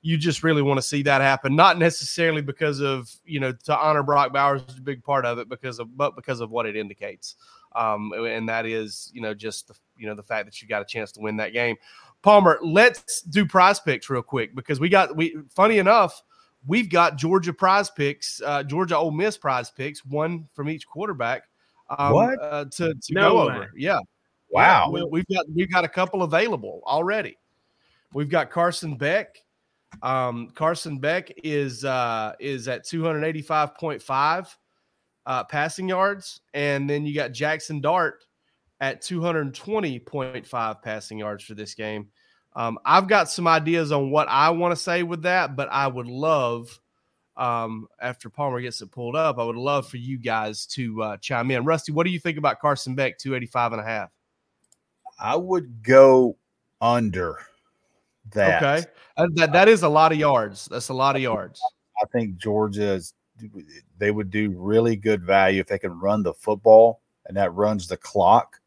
you 0.02 0.18
just 0.18 0.44
really 0.44 0.62
want 0.62 0.78
to 0.78 0.82
see 0.82 1.04
that 1.04 1.22
happen. 1.22 1.56
Not 1.56 1.78
necessarily 1.78 2.42
because 2.42 2.80
of 2.80 3.12
you 3.26 3.40
know 3.40 3.52
to 3.52 3.78
honor 3.78 4.04
Brock 4.04 4.34
Bowers 4.34 4.62
is 4.68 4.78
a 4.78 4.82
big 4.82 5.04
part 5.04 5.26
of 5.26 5.40
it 5.40 5.50
because 5.50 5.80
of 5.80 5.96
but 5.96 6.16
because 6.16 6.40
of 6.40 6.52
what 6.52 6.66
it 6.66 6.76
indicates. 6.76 7.36
Um, 7.76 8.12
and 8.14 8.50
that 8.50 8.66
is 8.66 9.12
you 9.14 9.22
know 9.22 9.34
just 9.34 9.68
the, 9.68 9.76
you 9.98 10.08
know 10.08 10.16
the 10.16 10.24
fact 10.24 10.46
that 10.46 10.62
you 10.62 10.68
got 10.68 10.82
a 10.82 10.86
chance 10.86 11.12
to 11.14 11.20
win 11.22 11.38
that 11.38 11.54
game. 11.54 11.76
Palmer, 12.22 12.60
let's 12.62 13.22
do 13.22 13.46
PrizePicks 13.46 14.10
real 14.10 14.22
quick 14.22 14.56
because 14.56 14.80
we 14.80 14.90
got 14.90 15.16
we 15.16 15.36
funny 15.50 15.78
enough, 15.78 16.22
we've 16.68 16.90
got 16.90 17.16
Georgia 17.18 17.54
PrizePicks, 17.54 18.42
uh, 18.46 18.64
Georgia 18.64 18.98
Ole 18.98 19.12
Miss 19.12 19.38
PrizePicks, 19.38 20.00
one 20.06 20.48
from 20.54 20.70
each 20.70 20.88
quarterback. 20.88 21.44
Um, 21.98 22.14
What? 22.14 22.42
uh, 22.42 22.66
to, 22.66 22.94
to 22.94 23.14
No 23.14 23.32
go 23.32 23.48
way. 23.48 23.56
over? 23.56 23.72
Yeah, 23.76 24.00
Wow. 24.50 24.86
Yeah, 24.86 25.04
we, 25.04 25.10
we've 25.12 25.28
got 25.28 25.46
we've 25.54 25.72
got 25.72 25.86
a 25.86 25.88
couple 25.90 26.24
available 26.24 26.82
already. 26.86 27.38
We've 28.14 28.30
got 28.30 28.50
Carson 28.50 28.98
Beck. 28.98 29.38
Um, 30.02 30.50
Carson 30.54 31.00
Beck 31.00 31.32
is 31.44 31.84
uh, 31.84 32.34
is 32.40 32.68
at 32.68 32.86
two 32.86 33.04
hundred 33.04 33.24
eighty 33.26 33.42
five 33.42 33.76
point 33.76 34.02
five 34.02 34.56
uh, 35.26 35.44
passing 35.44 35.90
yards, 35.90 36.42
and 36.54 36.90
then 36.90 37.06
you 37.06 37.14
got 37.14 37.32
Jackson 37.32 37.82
Dart 37.82 38.24
at 38.80 39.02
two 39.02 39.22
hundred 39.22 39.54
twenty 39.54 40.00
point 40.00 40.48
five 40.48 40.82
passing 40.82 41.20
yards 41.20 41.44
for 41.44 41.56
this 41.56 41.74
game. 41.74 42.08
Um, 42.56 42.80
I've 42.86 43.08
got 43.08 43.30
some 43.30 43.48
ideas 43.48 43.92
on 43.92 44.12
what 44.12 44.28
I 44.28 44.50
want 44.50 44.72
to 44.72 44.82
say 44.82 45.04
with 45.04 45.24
that, 45.24 45.56
but 45.56 45.70
I 45.72 45.88
would 45.88 46.08
love 46.08 46.80
um, 47.40 47.88
after 48.02 48.30
Palmer 48.30 48.60
gets 48.60 48.82
it 48.82 48.92
pulled 48.92 49.16
up, 49.16 49.40
I 49.40 49.44
would 49.44 49.56
love 49.56 49.88
for 49.88 49.98
you 49.98 50.18
guys 50.18 50.66
to 50.68 51.02
uh, 51.02 51.18
chime 51.18 51.52
in. 51.52 51.64
Rusty, 51.64 51.94
what 51.94 52.06
do 52.06 52.12
you 52.12 52.20
think 52.20 52.38
about 52.38 52.60
Carson 52.60 52.96
Beck 52.96 53.18
285 53.18 53.74
and 53.74 53.82
a 53.82 53.86
half? 53.86 54.10
I 55.18 55.38
would 55.38 55.82
go 55.82 56.38
under 56.82 57.40
that. 58.32 58.64
Okay. 58.64 58.86
That, 59.36 59.52
that 59.52 59.68
is 59.68 59.84
a 59.84 59.90
lot 59.90 60.12
of 60.12 60.18
yards. 60.18 60.68
That's 60.72 60.90
a 60.90 60.94
lot 60.94 61.16
of 61.16 61.22
yards. 61.22 61.62
I 62.02 62.06
think 62.08 62.38
Georgia's 62.38 63.14
they 63.98 64.12
would 64.12 64.30
do 64.30 64.54
really 64.58 64.96
good 64.96 65.24
value 65.24 65.62
if 65.62 65.68
they 65.68 65.80
can 65.80 65.98
run 66.00 66.24
the 66.24 66.34
football 66.34 67.02
and 67.26 67.38
that 67.38 67.54
runs 67.54 67.88
the 67.88 67.98
clock. 67.98 68.60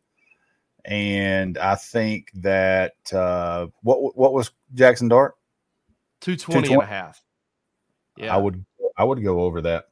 And 0.84 1.58
I 1.58 1.74
think 1.74 2.30
that 2.34 2.94
uh, 3.12 3.66
what 3.82 4.16
what 4.16 4.32
was 4.32 4.50
Jackson 4.74 5.08
Dart? 5.08 5.36
220 6.20 6.74
and 6.74 6.82
a 6.82 6.86
half. 6.86 7.22
Yeah. 8.16 8.34
I 8.34 8.38
would 8.38 8.64
I 8.96 9.04
would 9.04 9.22
go 9.22 9.42
over 9.42 9.60
that. 9.62 9.88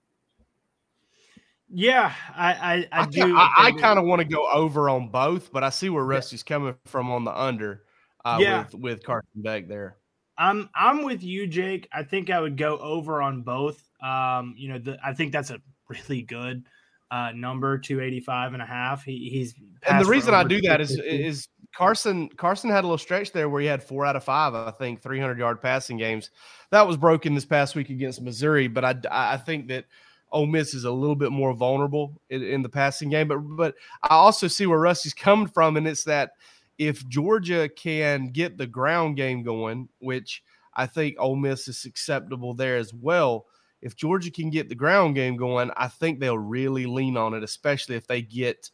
Yeah, 1.72 2.12
I 2.34 2.52
I, 2.52 2.74
I, 2.74 3.02
I, 3.02 3.06
do. 3.06 3.36
I, 3.36 3.52
I 3.56 3.72
kind 3.72 3.98
of 4.00 4.04
want 4.04 4.20
to 4.20 4.24
go 4.24 4.50
over 4.50 4.90
on 4.90 5.08
both, 5.08 5.52
but 5.52 5.62
I 5.62 5.70
see 5.70 5.88
where 5.88 6.04
Rusty's 6.04 6.42
coming 6.42 6.74
from 6.86 7.12
on 7.12 7.24
the 7.24 7.38
under 7.38 7.84
uh, 8.24 8.38
Yeah. 8.40 8.64
with, 8.64 8.74
with 8.74 9.02
Carson 9.04 9.28
Beck 9.36 9.68
there. 9.68 9.96
I'm 10.38 10.70
I'm 10.74 11.02
with 11.02 11.22
you, 11.22 11.46
Jake. 11.46 11.86
I 11.92 12.02
think 12.02 12.30
I 12.30 12.40
would 12.40 12.56
go 12.56 12.78
over 12.78 13.20
on 13.20 13.42
both. 13.42 13.82
Um, 14.02 14.54
you 14.56 14.70
know, 14.70 14.78
the, 14.78 14.98
I 15.04 15.12
think 15.12 15.32
that's 15.32 15.50
a 15.50 15.60
really 15.88 16.22
good 16.22 16.64
uh, 17.10 17.32
number, 17.34 17.76
285 17.76 18.54
and 18.54 18.62
a 18.62 18.66
half. 18.66 19.04
He, 19.04 19.28
he's 19.30 19.54
And 19.86 20.00
the 20.04 20.08
reason 20.08 20.32
I 20.32 20.44
do 20.44 20.60
that 20.62 20.80
is 20.80 20.98
is 20.98 21.48
Carson 21.76 22.28
Carson 22.30 22.70
had 22.70 22.84
a 22.84 22.86
little 22.86 22.98
stretch 22.98 23.32
there 23.32 23.48
where 23.48 23.60
he 23.60 23.66
had 23.66 23.82
four 23.82 24.06
out 24.06 24.16
of 24.16 24.24
five, 24.24 24.54
I 24.54 24.70
think, 24.70 25.02
300 25.02 25.38
yard 25.38 25.60
passing 25.60 25.98
games. 25.98 26.30
That 26.70 26.86
was 26.86 26.96
broken 26.96 27.34
this 27.34 27.44
past 27.44 27.74
week 27.74 27.90
against 27.90 28.22
Missouri, 28.22 28.66
but 28.66 28.84
I 28.84 28.96
I 29.10 29.36
think 29.36 29.68
that 29.68 29.84
Ole 30.32 30.46
Miss 30.46 30.74
is 30.74 30.84
a 30.84 30.90
little 30.90 31.16
bit 31.16 31.32
more 31.32 31.52
vulnerable 31.52 32.20
in, 32.30 32.42
in 32.42 32.62
the 32.62 32.68
passing 32.68 33.10
game. 33.10 33.28
But 33.28 33.38
but 33.38 33.74
I 34.02 34.14
also 34.14 34.46
see 34.46 34.66
where 34.66 34.78
Rusty's 34.78 35.14
coming 35.14 35.48
from, 35.48 35.76
and 35.76 35.86
it's 35.86 36.04
that 36.04 36.32
if 36.80 37.06
Georgia 37.08 37.68
can 37.68 38.28
get 38.28 38.56
the 38.56 38.66
ground 38.66 39.18
game 39.18 39.42
going, 39.42 39.90
which 39.99 40.42
I 40.75 40.87
think 40.87 41.16
Ole 41.18 41.37
Miss 41.37 41.68
is 41.68 41.84
acceptable 41.84 42.54
there 42.54 42.78
as 42.78 42.94
well. 42.94 43.44
If 43.82 43.96
Georgia 43.96 44.30
can 44.30 44.49
get 44.49 44.70
the 44.70 44.75
ground 44.75 45.14
game 45.14 45.37
going, 45.37 45.70
I 45.76 45.88
think 45.88 46.20
they'll 46.20 46.38
really 46.38 46.87
lean 46.87 47.18
on 47.18 47.34
it, 47.34 47.42
especially 47.42 47.96
if 47.96 48.06
they 48.06 48.22
get 48.22 48.70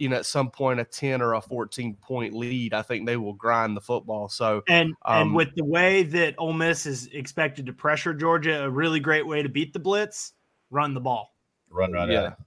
you 0.00 0.08
know, 0.08 0.16
at 0.16 0.26
some 0.26 0.50
point 0.50 0.80
a 0.80 0.84
10 0.84 1.22
or 1.22 1.34
a 1.34 1.40
14 1.40 1.96
point 1.96 2.34
lead, 2.34 2.74
I 2.74 2.82
think 2.82 3.06
they 3.06 3.16
will 3.16 3.32
grind 3.32 3.76
the 3.76 3.80
football. 3.80 4.28
So, 4.28 4.62
And 4.68 4.94
Um, 5.04 5.22
and 5.22 5.34
with 5.34 5.54
the 5.56 5.64
way 5.64 6.04
that 6.04 6.34
Ole 6.38 6.52
Miss 6.52 6.86
is 6.86 7.06
expected 7.08 7.66
to 7.66 7.72
pressure 7.72 8.14
Georgia, 8.14 8.64
a 8.64 8.70
really 8.70 9.00
great 9.00 9.26
way 9.26 9.42
to 9.42 9.48
beat 9.48 9.72
the 9.72 9.80
blitz, 9.80 10.34
run 10.70 10.94
the 10.94 11.00
ball. 11.00 11.34
Run 11.70 11.92
right 11.92 12.08
yeah, 12.08 12.18
at 12.18 12.32
it. 12.32 12.38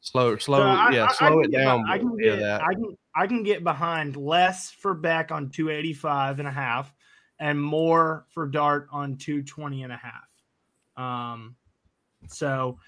Slow, 0.00 0.36
slow, 0.36 0.58
So 0.58 0.64
I- 0.64 0.90
yeah, 0.90 1.04
I- 1.04 1.08
I 1.08 1.12
slow 1.12 1.42
can 1.42 1.44
it 1.44 1.56
down. 1.56 1.84
beh- 1.84 1.90
I 1.90 1.98
can 1.98 2.16
get 2.16 2.38
that. 2.40 2.62
I 2.62 2.74
can 2.74 2.96
I 3.16 3.26
can 3.26 3.42
get 3.42 3.64
behind 3.64 4.16
less 4.16 4.70
for 4.70 4.94
Beck 4.94 5.32
on 5.32 5.50
285 5.50 6.38
and 6.38 6.46
a 6.46 6.52
half 6.52 6.94
and 7.40 7.60
more 7.60 8.26
for 8.30 8.46
Dart 8.46 8.86
on 8.92 9.16
220 9.16 9.82
and 9.82 9.92
a 9.92 9.96
half. 9.96 11.02
Um 11.02 11.56
so 12.28 12.78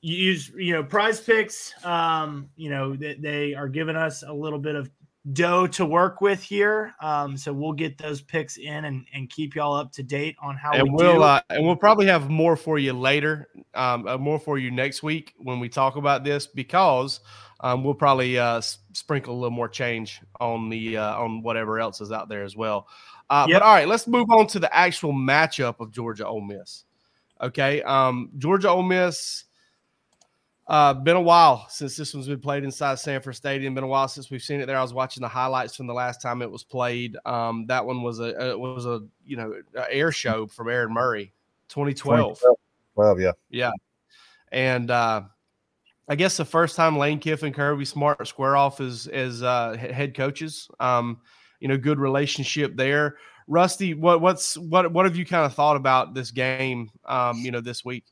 you 0.00 0.16
use 0.16 0.48
you 0.56 0.72
know 0.72 0.82
PrizePicks 0.82 1.84
um 1.84 2.48
you 2.56 2.70
know 2.70 2.96
they, 2.96 3.14
they 3.14 3.54
are 3.54 3.68
giving 3.68 3.96
us 3.96 4.22
a 4.22 4.32
little 4.32 4.58
bit 4.58 4.74
of 4.74 4.90
dough 5.32 5.68
to 5.68 5.86
work 5.86 6.20
with 6.20 6.42
here 6.42 6.92
um 7.00 7.36
so 7.36 7.52
we'll 7.52 7.72
get 7.72 7.96
those 7.96 8.20
picks 8.20 8.56
in 8.56 8.86
and, 8.86 9.06
and 9.14 9.30
keep 9.30 9.54
y'all 9.54 9.72
up 9.72 9.92
to 9.92 10.02
date 10.02 10.34
on 10.42 10.56
how 10.56 10.72
and 10.72 10.82
we 10.82 11.04
we'll 11.04 11.14
do. 11.14 11.22
uh, 11.22 11.40
and 11.50 11.64
we'll 11.64 11.76
probably 11.76 12.06
have 12.06 12.28
more 12.28 12.56
for 12.56 12.78
you 12.78 12.92
later, 12.92 13.48
um, 13.74 14.06
uh, 14.06 14.18
more 14.18 14.38
for 14.38 14.58
you 14.58 14.70
next 14.70 15.02
week 15.02 15.34
when 15.38 15.60
we 15.60 15.68
talk 15.68 15.96
about 15.96 16.24
this 16.24 16.46
because 16.46 17.20
um, 17.60 17.84
we'll 17.84 17.94
probably 17.94 18.38
uh, 18.38 18.60
sprinkle 18.92 19.34
a 19.34 19.36
little 19.36 19.50
more 19.50 19.68
change 19.68 20.20
on 20.40 20.68
the 20.68 20.96
uh, 20.96 21.16
on 21.16 21.42
whatever 21.42 21.78
else 21.78 22.00
is 22.00 22.10
out 22.10 22.28
there 22.28 22.42
as 22.42 22.56
well. 22.56 22.88
Uh, 23.30 23.46
Yep. 23.48 23.60
But 23.60 23.66
all 23.66 23.74
right, 23.74 23.88
let's 23.88 24.06
move 24.06 24.30
on 24.30 24.46
to 24.48 24.58
the 24.58 24.74
actual 24.74 25.12
matchup 25.12 25.80
of 25.80 25.90
Georgia 25.90 26.26
Ole 26.26 26.42
Miss. 26.42 26.84
Okay, 27.40 27.82
um, 27.82 28.30
Georgia 28.38 28.68
Ole 28.68 28.82
Miss. 28.82 29.44
Uh, 30.72 30.94
been 30.94 31.16
a 31.16 31.20
while 31.20 31.66
since 31.68 31.98
this 31.98 32.14
one's 32.14 32.26
been 32.26 32.40
played 32.40 32.64
inside 32.64 32.98
Sanford 32.98 33.36
Stadium. 33.36 33.74
Been 33.74 33.84
a 33.84 33.86
while 33.86 34.08
since 34.08 34.30
we've 34.30 34.42
seen 34.42 34.58
it 34.58 34.64
there. 34.64 34.78
I 34.78 34.80
was 34.80 34.94
watching 34.94 35.20
the 35.20 35.28
highlights 35.28 35.76
from 35.76 35.86
the 35.86 35.92
last 35.92 36.22
time 36.22 36.40
it 36.40 36.50
was 36.50 36.64
played. 36.64 37.14
Um, 37.26 37.66
that 37.66 37.84
one 37.84 38.02
was 38.02 38.20
a, 38.20 38.52
a 38.52 38.58
was 38.58 38.86
a 38.86 39.02
you 39.26 39.36
know 39.36 39.52
a 39.76 39.94
air 39.94 40.10
show 40.10 40.46
from 40.46 40.70
Aaron 40.70 40.94
Murray, 40.94 41.34
2012. 41.68 42.40
12, 42.94 43.20
yeah. 43.20 43.32
Yeah, 43.50 43.70
and 44.50 44.90
uh, 44.90 45.24
I 46.08 46.14
guess 46.14 46.38
the 46.38 46.46
first 46.46 46.74
time 46.74 46.96
Lane 46.96 47.18
Kiffin, 47.18 47.52
Kirby 47.52 47.84
Smart 47.84 48.26
square 48.26 48.56
off 48.56 48.80
as 48.80 49.08
as 49.08 49.42
uh, 49.42 49.76
head 49.76 50.16
coaches. 50.16 50.68
Um, 50.80 51.20
you 51.60 51.68
know, 51.68 51.76
good 51.76 52.00
relationship 52.00 52.76
there. 52.76 53.16
Rusty, 53.46 53.92
what 53.92 54.22
what's 54.22 54.56
what 54.56 54.90
what 54.90 55.04
have 55.04 55.16
you 55.16 55.26
kind 55.26 55.44
of 55.44 55.52
thought 55.52 55.76
about 55.76 56.14
this 56.14 56.30
game? 56.30 56.88
Um, 57.04 57.36
you 57.40 57.50
know, 57.50 57.60
this 57.60 57.84
week. 57.84 58.04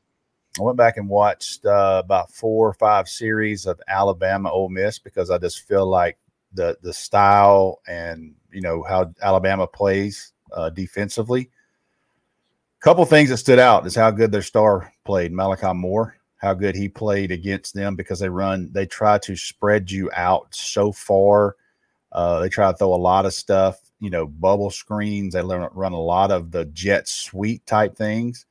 I 0.58 0.62
went 0.62 0.76
back 0.76 0.96
and 0.96 1.08
watched 1.08 1.64
uh, 1.64 2.02
about 2.04 2.32
four 2.32 2.68
or 2.68 2.74
five 2.74 3.08
series 3.08 3.66
of 3.66 3.80
Alabama 3.86 4.50
Ole 4.50 4.68
Miss 4.68 4.98
because 4.98 5.30
I 5.30 5.38
just 5.38 5.66
feel 5.66 5.86
like 5.86 6.18
the 6.52 6.76
the 6.82 6.92
style 6.92 7.80
and 7.86 8.34
you 8.50 8.60
know 8.60 8.82
how 8.82 9.12
Alabama 9.22 9.66
plays 9.66 10.32
uh, 10.52 10.70
defensively. 10.70 11.50
Couple 12.80 13.04
things 13.04 13.28
that 13.28 13.36
stood 13.36 13.58
out 13.58 13.86
is 13.86 13.94
how 13.94 14.10
good 14.10 14.32
their 14.32 14.42
star 14.42 14.92
played, 15.04 15.32
Malachi 15.32 15.72
Moore. 15.74 16.16
How 16.38 16.54
good 16.54 16.74
he 16.74 16.88
played 16.88 17.30
against 17.30 17.74
them 17.74 17.94
because 17.94 18.18
they 18.18 18.30
run, 18.30 18.70
they 18.72 18.86
try 18.86 19.18
to 19.18 19.36
spread 19.36 19.90
you 19.90 20.10
out 20.14 20.54
so 20.54 20.90
far. 20.90 21.56
Uh, 22.10 22.40
they 22.40 22.48
try 22.48 22.72
to 22.72 22.76
throw 22.76 22.94
a 22.94 22.96
lot 22.96 23.26
of 23.26 23.34
stuff, 23.34 23.78
you 24.00 24.08
know, 24.08 24.26
bubble 24.26 24.70
screens. 24.70 25.34
They 25.34 25.42
run 25.42 25.92
a 25.92 26.00
lot 26.00 26.30
of 26.30 26.50
the 26.50 26.64
jet 26.64 27.06
sweep 27.06 27.66
type 27.66 27.94
things 27.94 28.46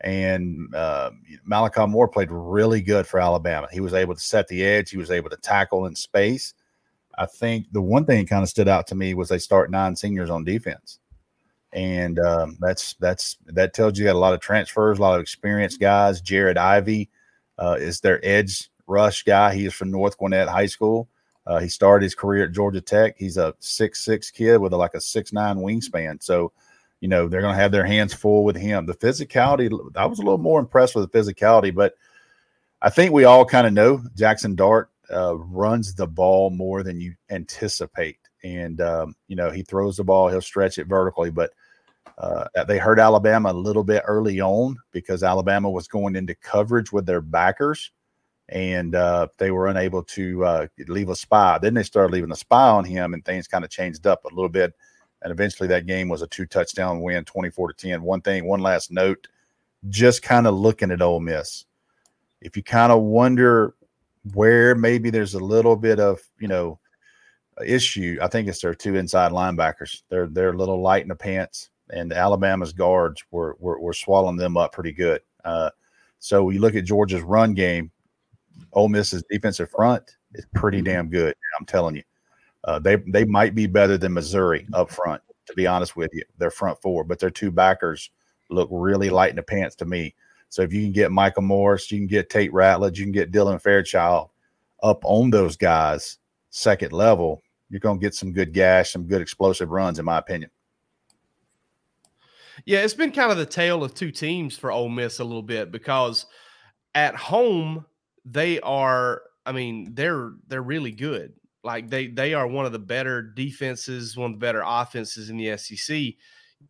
and 0.00 0.74
uh, 0.74 1.10
Malachi 1.44 1.86
Moore 1.86 2.08
played 2.08 2.30
really 2.30 2.80
good 2.80 3.06
for 3.06 3.20
Alabama. 3.20 3.68
He 3.72 3.80
was 3.80 3.94
able 3.94 4.14
to 4.14 4.20
set 4.20 4.48
the 4.48 4.64
edge. 4.64 4.90
He 4.90 4.96
was 4.96 5.10
able 5.10 5.30
to 5.30 5.36
tackle 5.36 5.86
in 5.86 5.94
space. 5.96 6.54
I 7.16 7.26
think 7.26 7.66
the 7.72 7.82
one 7.82 8.04
thing 8.04 8.20
that 8.20 8.30
kind 8.30 8.44
of 8.44 8.48
stood 8.48 8.68
out 8.68 8.86
to 8.88 8.94
me 8.94 9.14
was 9.14 9.28
they 9.28 9.38
start 9.38 9.70
nine 9.70 9.96
seniors 9.96 10.30
on 10.30 10.44
defense, 10.44 11.00
and 11.72 12.18
um, 12.20 12.56
that's 12.60 12.94
that's 12.94 13.36
that 13.46 13.74
tells 13.74 13.98
you 13.98 14.04
got 14.04 14.14
a 14.14 14.18
lot 14.18 14.34
of 14.34 14.40
transfers, 14.40 14.98
a 14.98 15.02
lot 15.02 15.16
of 15.16 15.20
experienced 15.20 15.80
guys. 15.80 16.20
Jared 16.20 16.56
Ivey 16.56 17.10
uh, 17.58 17.76
is 17.78 18.00
their 18.00 18.24
edge 18.24 18.70
rush 18.86 19.24
guy. 19.24 19.54
He 19.54 19.66
is 19.66 19.74
from 19.74 19.90
North 19.90 20.16
Gwinnett 20.16 20.48
High 20.48 20.66
School. 20.66 21.08
Uh, 21.44 21.58
he 21.58 21.68
started 21.68 22.04
his 22.04 22.14
career 22.14 22.44
at 22.44 22.52
Georgia 22.52 22.80
Tech. 22.80 23.16
He's 23.18 23.36
a 23.36 23.54
six 23.58 24.04
six 24.04 24.30
kid 24.30 24.58
with 24.58 24.72
a, 24.72 24.76
like 24.76 24.94
a 24.94 25.00
six 25.00 25.32
nine 25.32 25.56
wingspan. 25.56 26.22
So 26.22 26.52
you 27.00 27.08
know 27.08 27.28
they're 27.28 27.40
going 27.40 27.54
to 27.54 27.60
have 27.60 27.72
their 27.72 27.86
hands 27.86 28.14
full 28.14 28.44
with 28.44 28.56
him. 28.56 28.86
The 28.86 28.94
physicality, 28.94 29.70
I 29.96 30.06
was 30.06 30.18
a 30.18 30.22
little 30.22 30.38
more 30.38 30.60
impressed 30.60 30.94
with 30.94 31.10
the 31.10 31.18
physicality, 31.18 31.74
but 31.74 31.94
I 32.82 32.90
think 32.90 33.12
we 33.12 33.24
all 33.24 33.44
kind 33.44 33.66
of 33.66 33.72
know 33.72 34.02
Jackson 34.14 34.54
Dart 34.54 34.90
uh, 35.12 35.36
runs 35.36 35.94
the 35.94 36.06
ball 36.06 36.50
more 36.50 36.82
than 36.82 37.00
you 37.00 37.14
anticipate, 37.30 38.18
and 38.42 38.80
um, 38.80 39.16
you 39.28 39.36
know 39.36 39.50
he 39.50 39.62
throws 39.62 39.96
the 39.96 40.04
ball, 40.04 40.28
he'll 40.28 40.40
stretch 40.40 40.78
it 40.78 40.86
vertically, 40.86 41.30
but 41.30 41.50
uh, 42.18 42.46
they 42.64 42.78
hurt 42.78 42.98
Alabama 42.98 43.52
a 43.52 43.54
little 43.54 43.84
bit 43.84 44.02
early 44.06 44.40
on 44.40 44.76
because 44.90 45.22
Alabama 45.22 45.70
was 45.70 45.86
going 45.86 46.16
into 46.16 46.34
coverage 46.34 46.92
with 46.92 47.06
their 47.06 47.20
backers. 47.20 47.92
And 48.50 48.94
uh, 48.94 49.28
they 49.36 49.50
were 49.50 49.68
unable 49.68 50.02
to 50.04 50.44
uh, 50.44 50.66
leave 50.88 51.10
a 51.10 51.14
spy. 51.14 51.58
Then 51.58 51.74
they 51.74 51.82
started 51.82 52.14
leaving 52.14 52.32
a 52.32 52.36
spy 52.36 52.70
on 52.70 52.84
him, 52.84 53.12
and 53.12 53.22
things 53.22 53.46
kind 53.46 53.62
of 53.62 53.70
changed 53.70 54.06
up 54.06 54.24
a 54.24 54.34
little 54.34 54.48
bit 54.48 54.74
and 55.22 55.32
eventually 55.32 55.68
that 55.68 55.86
game 55.86 56.08
was 56.08 56.22
a 56.22 56.26
two 56.26 56.46
touchdown 56.46 57.00
win 57.00 57.24
24 57.24 57.72
to 57.72 57.74
10 57.74 58.02
one 58.02 58.20
thing 58.20 58.44
one 58.44 58.60
last 58.60 58.90
note 58.90 59.28
just 59.88 60.22
kind 60.22 60.46
of 60.46 60.54
looking 60.54 60.90
at 60.90 61.02
Ole 61.02 61.20
Miss 61.20 61.64
if 62.40 62.56
you 62.56 62.62
kind 62.62 62.92
of 62.92 63.02
wonder 63.02 63.74
where 64.34 64.74
maybe 64.74 65.10
there's 65.10 65.34
a 65.34 65.38
little 65.38 65.76
bit 65.76 66.00
of 66.00 66.20
you 66.38 66.48
know 66.48 66.78
issue. 67.64 68.18
I 68.22 68.28
think 68.28 68.48
it's 68.48 68.60
their 68.60 68.74
two 68.74 68.96
inside 68.96 69.32
linebackers. 69.32 70.02
They're 70.08 70.26
they're 70.26 70.52
a 70.52 70.56
little 70.56 70.80
light 70.80 71.02
in 71.02 71.08
the 71.08 71.16
pants, 71.16 71.70
and 71.90 72.12
Alabama's 72.12 72.72
guards 72.72 73.22
were 73.30 73.56
were, 73.58 73.80
were 73.80 73.92
swallowing 73.92 74.36
them 74.36 74.56
up 74.56 74.72
pretty 74.72 74.92
good. 74.92 75.20
Uh, 75.44 75.70
so 76.18 76.50
you 76.50 76.60
look 76.60 76.74
at 76.74 76.84
Georgia's 76.84 77.22
run 77.22 77.54
game. 77.54 77.90
Ole 78.72 78.88
Miss's 78.88 79.22
defensive 79.30 79.70
front 79.70 80.02
is 80.34 80.46
pretty 80.54 80.82
damn 80.82 81.08
good. 81.08 81.34
I'm 81.58 81.66
telling 81.66 81.94
you, 81.94 82.02
uh, 82.68 82.78
they 82.78 82.96
they 82.96 83.24
might 83.24 83.54
be 83.54 83.66
better 83.66 83.96
than 83.96 84.12
Missouri 84.12 84.66
up 84.74 84.90
front. 84.90 85.22
To 85.46 85.54
be 85.54 85.66
honest 85.66 85.96
with 85.96 86.10
you, 86.12 86.22
their 86.36 86.50
front 86.50 86.78
four, 86.82 87.02
but 87.02 87.18
their 87.18 87.30
two 87.30 87.50
backers 87.50 88.10
look 88.50 88.68
really 88.70 89.08
light 89.08 89.30
in 89.30 89.36
the 89.36 89.42
pants 89.42 89.74
to 89.76 89.86
me. 89.86 90.14
So 90.50 90.60
if 90.60 90.74
you 90.74 90.82
can 90.82 90.92
get 90.92 91.10
Micah 91.10 91.40
Morris, 91.40 91.90
you 91.90 91.98
can 91.98 92.06
get 92.06 92.28
Tate 92.28 92.52
Ratledge, 92.52 92.98
you 92.98 93.04
can 93.04 93.12
get 93.12 93.32
Dylan 93.32 93.60
Fairchild 93.60 94.28
up 94.82 95.00
on 95.04 95.30
those 95.30 95.56
guys 95.56 96.18
second 96.50 96.92
level, 96.92 97.40
you're 97.70 97.80
going 97.80 97.98
to 97.98 98.04
get 98.04 98.14
some 98.14 98.32
good 98.32 98.52
gash, 98.52 98.92
some 98.92 99.04
good 99.04 99.22
explosive 99.22 99.70
runs, 99.70 99.98
in 99.98 100.04
my 100.04 100.18
opinion. 100.18 100.50
Yeah, 102.66 102.80
it's 102.80 102.94
been 102.94 103.12
kind 103.12 103.30
of 103.30 103.38
the 103.38 103.46
tale 103.46 103.82
of 103.82 103.94
two 103.94 104.10
teams 104.10 104.58
for 104.58 104.70
Ole 104.70 104.90
Miss 104.90 105.20
a 105.20 105.24
little 105.24 105.42
bit 105.42 105.72
because 105.72 106.26
at 106.94 107.16
home 107.16 107.86
they 108.26 108.60
are. 108.60 109.22
I 109.46 109.52
mean, 109.52 109.94
they're 109.94 110.32
they're 110.48 110.62
really 110.62 110.92
good. 110.92 111.32
Like 111.68 111.90
they 111.90 112.06
they 112.06 112.32
are 112.32 112.46
one 112.46 112.64
of 112.64 112.72
the 112.72 112.78
better 112.78 113.20
defenses, 113.20 114.16
one 114.16 114.32
of 114.32 114.40
the 114.40 114.46
better 114.46 114.62
offenses 114.64 115.28
in 115.28 115.36
the 115.36 115.54
SEC. 115.58 116.14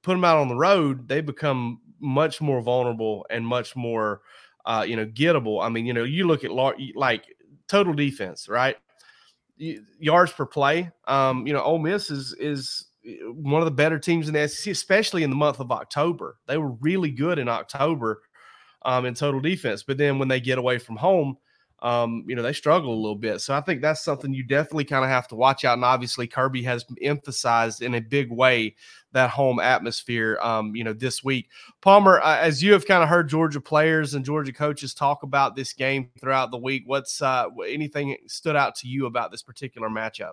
Put 0.03 0.15
them 0.15 0.25
out 0.25 0.39
on 0.39 0.49
the 0.49 0.57
road, 0.57 1.07
they 1.07 1.21
become 1.21 1.81
much 2.01 2.41
more 2.41 2.61
vulnerable 2.61 3.25
and 3.31 3.47
much 3.47 3.77
more, 3.77 4.23
uh, 4.67 4.85
you 4.87 4.97
know, 4.97 5.07
gettable. 5.07 5.65
I 5.65 5.69
mean, 5.69 5.87
you 5.87 5.93
know, 5.93 6.03
you 6.03 6.27
look 6.27 6.43
at 6.43 6.51
like 6.51 7.25
total 7.69 7.95
defense, 7.95 8.49
right? 8.49 8.77
yards 10.01 10.33
per 10.33 10.47
play. 10.47 10.91
Um, 11.07 11.47
you 11.47 11.53
know, 11.53 11.63
Ole 11.63 11.79
Miss 11.79 12.11
is 12.11 12.35
is 12.41 12.87
eh, 13.07 13.19
one 13.23 13.63
of 13.63 13.67
the 13.67 13.71
better 13.71 14.01
teams 14.01 14.27
in 14.27 14.35
the 14.35 14.49
SEC, 14.49 14.73
especially 14.73 15.23
in 15.23 15.31
the 15.31 15.37
month 15.37 15.61
of 15.61 15.71
October. 15.71 16.39
They 16.49 16.59
were 16.59 16.73
really 16.73 17.13
good 17.13 17.39
in 17.39 17.49
October 17.49 18.23
um, 18.83 19.07
in 19.07 19.15
total 19.15 19.41
defense, 19.41 19.85
but 19.85 19.97
then 19.97 20.19
when 20.19 20.27
they 20.27 20.41
get 20.41 20.59
away 20.59 20.79
from 20.79 20.97
home, 20.97 21.37
um, 21.81 22.25
you 22.27 22.35
know, 22.35 22.43
they 22.43 22.53
struggle 22.53 22.93
a 22.93 22.97
little 22.97 23.17
bit. 23.17 23.41
So 23.41 23.55
I 23.55 23.61
think 23.61 23.81
that's 23.81 24.03
something 24.03 24.35
you 24.35 24.43
definitely 24.43 24.85
kind 24.85 25.05
of 25.05 25.11
have 25.11 25.29
to 25.29 25.37
watch 25.37 25.65
out. 25.65 25.75
And 25.75 25.85
obviously, 25.85 26.27
Kirby 26.27 26.63
has 26.65 26.85
emphasized 27.01 27.83
in 27.83 27.95
a 27.95 28.01
big 28.01 28.31
way 28.31 28.75
that 29.13 29.31
home 29.31 29.61
atmosphere, 29.61 30.39
um, 30.43 30.75
you 30.75 30.85
know, 30.85 30.93
this 30.93 31.23
week. 31.23 31.49
Palmer, 31.81 32.21
uh, 32.21 32.39
as 32.39 32.63
you 32.63 32.73
have 32.73 32.87
kind 32.87 33.03
of 33.03 33.09
heard 33.09 33.29
Georgia 33.29 33.61
players 33.61 34.15
and 34.15 34.25
Georgia 34.25 34.53
coaches 34.53 34.93
talk 34.93 35.23
about 35.23 35.55
this 35.55 35.73
game 35.73 36.11
throughout 36.21 36.51
the 36.51 36.59
week, 36.59 36.83
what's 36.87 37.23
uh, 37.23 37.47
anything 37.67 38.17
stood 38.27 38.57
out 38.57 38.75
to 38.77 38.89
you 38.89 39.07
about 39.07 39.31
this 39.31 39.43
particular 39.43 39.89
matchup? 39.89 40.33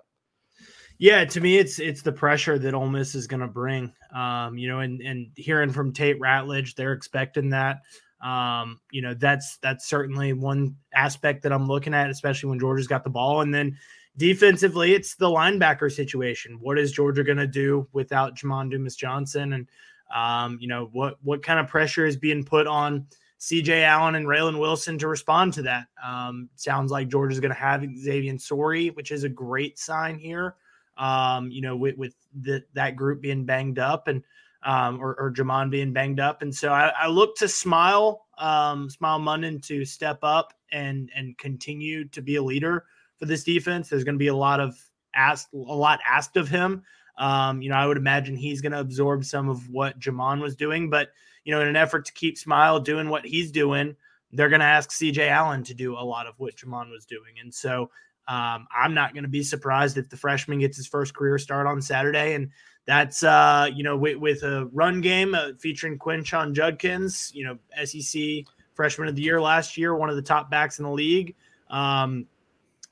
Yeah, 0.98 1.24
to 1.26 1.40
me, 1.40 1.58
it's 1.58 1.78
it's 1.78 2.02
the 2.02 2.12
pressure 2.12 2.58
that 2.58 2.74
Ole 2.74 2.88
Miss 2.88 3.14
is 3.14 3.26
going 3.26 3.40
to 3.40 3.46
bring. 3.46 3.92
Um, 4.14 4.56
you 4.56 4.66
know, 4.66 4.80
and 4.80 5.00
and 5.02 5.30
hearing 5.36 5.70
from 5.70 5.92
Tate 5.92 6.18
Ratledge, 6.18 6.74
they're 6.74 6.94
expecting 6.94 7.50
that. 7.50 7.82
Um, 8.26 8.80
you 8.90 9.02
know, 9.02 9.14
that's 9.14 9.58
that's 9.58 9.86
certainly 9.86 10.32
one 10.32 10.74
aspect 10.92 11.44
that 11.44 11.52
I'm 11.52 11.68
looking 11.68 11.94
at, 11.94 12.10
especially 12.10 12.50
when 12.50 12.58
Georgia's 12.58 12.88
got 12.88 13.04
the 13.04 13.10
ball. 13.10 13.42
And 13.42 13.54
then 13.54 13.78
defensively, 14.16 14.94
it's 14.94 15.14
the 15.14 15.28
linebacker 15.28 15.92
situation. 15.92 16.58
What 16.60 16.76
is 16.76 16.90
Georgia 16.90 17.22
going 17.22 17.38
to 17.38 17.46
do 17.46 17.86
without 17.92 18.34
Jamon 18.34 18.68
Dumas 18.68 18.96
Johnson? 18.96 19.52
And 19.52 19.68
um, 20.12 20.58
you 20.60 20.66
know, 20.66 20.88
what 20.92 21.18
what 21.22 21.44
kind 21.44 21.60
of 21.60 21.68
pressure 21.68 22.04
is 22.04 22.16
being 22.16 22.42
put 22.42 22.66
on 22.66 23.06
CJ 23.38 23.84
Allen 23.84 24.16
and 24.16 24.26
Raylen 24.26 24.58
Wilson 24.58 24.98
to 24.98 25.06
respond 25.06 25.52
to 25.54 25.62
that? 25.62 25.86
Um, 26.04 26.48
sounds 26.56 26.90
like 26.90 27.06
Georgia's 27.06 27.38
going 27.38 27.54
to 27.54 27.60
have 27.60 27.86
Xavian 27.96 28.40
Sorey, 28.40 28.88
which 28.90 29.12
is 29.12 29.22
a 29.22 29.28
great 29.28 29.78
sign 29.78 30.18
here. 30.18 30.56
Um, 30.98 31.48
you 31.52 31.60
know, 31.60 31.76
with 31.76 31.96
with 31.96 32.14
the, 32.42 32.64
that 32.72 32.96
group 32.96 33.20
being 33.20 33.44
banged 33.44 33.78
up 33.78 34.08
and 34.08 34.24
um, 34.66 35.00
or, 35.00 35.14
or 35.18 35.32
Jamon 35.32 35.70
being 35.70 35.92
banged 35.92 36.18
up. 36.18 36.42
And 36.42 36.54
so 36.54 36.72
I, 36.72 36.88
I 36.88 37.06
look 37.06 37.36
to 37.36 37.48
Smile, 37.48 38.26
um, 38.36 38.88
Smael 38.88 39.20
Mondon 39.20 39.64
to 39.68 39.84
step 39.84 40.18
up 40.22 40.52
and 40.72 41.08
and 41.14 41.38
continue 41.38 42.06
to 42.08 42.20
be 42.20 42.36
a 42.36 42.42
leader 42.42 42.84
for 43.16 43.26
this 43.26 43.44
defense. 43.44 43.88
There's 43.88 44.04
going 44.04 44.16
to 44.16 44.18
be 44.18 44.26
a 44.26 44.34
lot 44.34 44.58
of 44.58 44.76
asked, 45.14 45.54
a 45.54 45.56
lot 45.56 46.00
asked 46.06 46.36
of 46.36 46.48
him. 46.48 46.82
Um, 47.16 47.62
you 47.62 47.70
know, 47.70 47.76
I 47.76 47.86
would 47.86 47.96
imagine 47.96 48.36
he's 48.36 48.60
going 48.60 48.72
to 48.72 48.80
absorb 48.80 49.24
some 49.24 49.48
of 49.48 49.70
what 49.70 49.98
Jamon 50.00 50.42
was 50.42 50.56
doing, 50.56 50.90
but 50.90 51.10
you 51.44 51.54
know, 51.54 51.60
in 51.60 51.68
an 51.68 51.76
effort 51.76 52.04
to 52.06 52.12
keep 52.12 52.36
Smile 52.36 52.80
doing 52.80 53.08
what 53.08 53.24
he's 53.24 53.52
doing, 53.52 53.94
they're 54.32 54.48
going 54.48 54.60
to 54.60 54.66
ask 54.66 54.90
CJ 54.90 55.28
Allen 55.28 55.62
to 55.62 55.74
do 55.74 55.94
a 55.94 56.02
lot 56.02 56.26
of 56.26 56.34
what 56.38 56.56
Jamon 56.56 56.90
was 56.90 57.06
doing. 57.06 57.36
And 57.40 57.54
so 57.54 57.88
um, 58.28 58.66
I'm 58.76 58.94
not 58.94 59.12
going 59.12 59.24
to 59.24 59.30
be 59.30 59.42
surprised 59.42 59.98
if 59.98 60.08
the 60.08 60.16
freshman 60.16 60.58
gets 60.60 60.76
his 60.76 60.86
first 60.86 61.14
career 61.14 61.38
start 61.38 61.66
on 61.66 61.80
Saturday 61.80 62.34
and 62.34 62.50
that's 62.86 63.24
uh, 63.24 63.68
you 63.74 63.82
know 63.82 63.96
with, 63.96 64.16
with 64.16 64.42
a 64.44 64.66
run 64.72 65.00
game 65.00 65.34
uh, 65.34 65.50
featuring 65.58 65.98
Quinshon 65.98 66.52
Judkins, 66.52 67.32
you 67.34 67.44
know 67.44 67.58
SEC 67.84 68.46
freshman 68.74 69.08
of 69.08 69.16
the 69.16 69.22
year 69.22 69.40
last 69.40 69.76
year, 69.76 69.94
one 69.94 70.08
of 70.08 70.16
the 70.16 70.22
top 70.22 70.50
backs 70.50 70.78
in 70.78 70.84
the 70.84 70.90
league. 70.90 71.34
Um, 71.68 72.26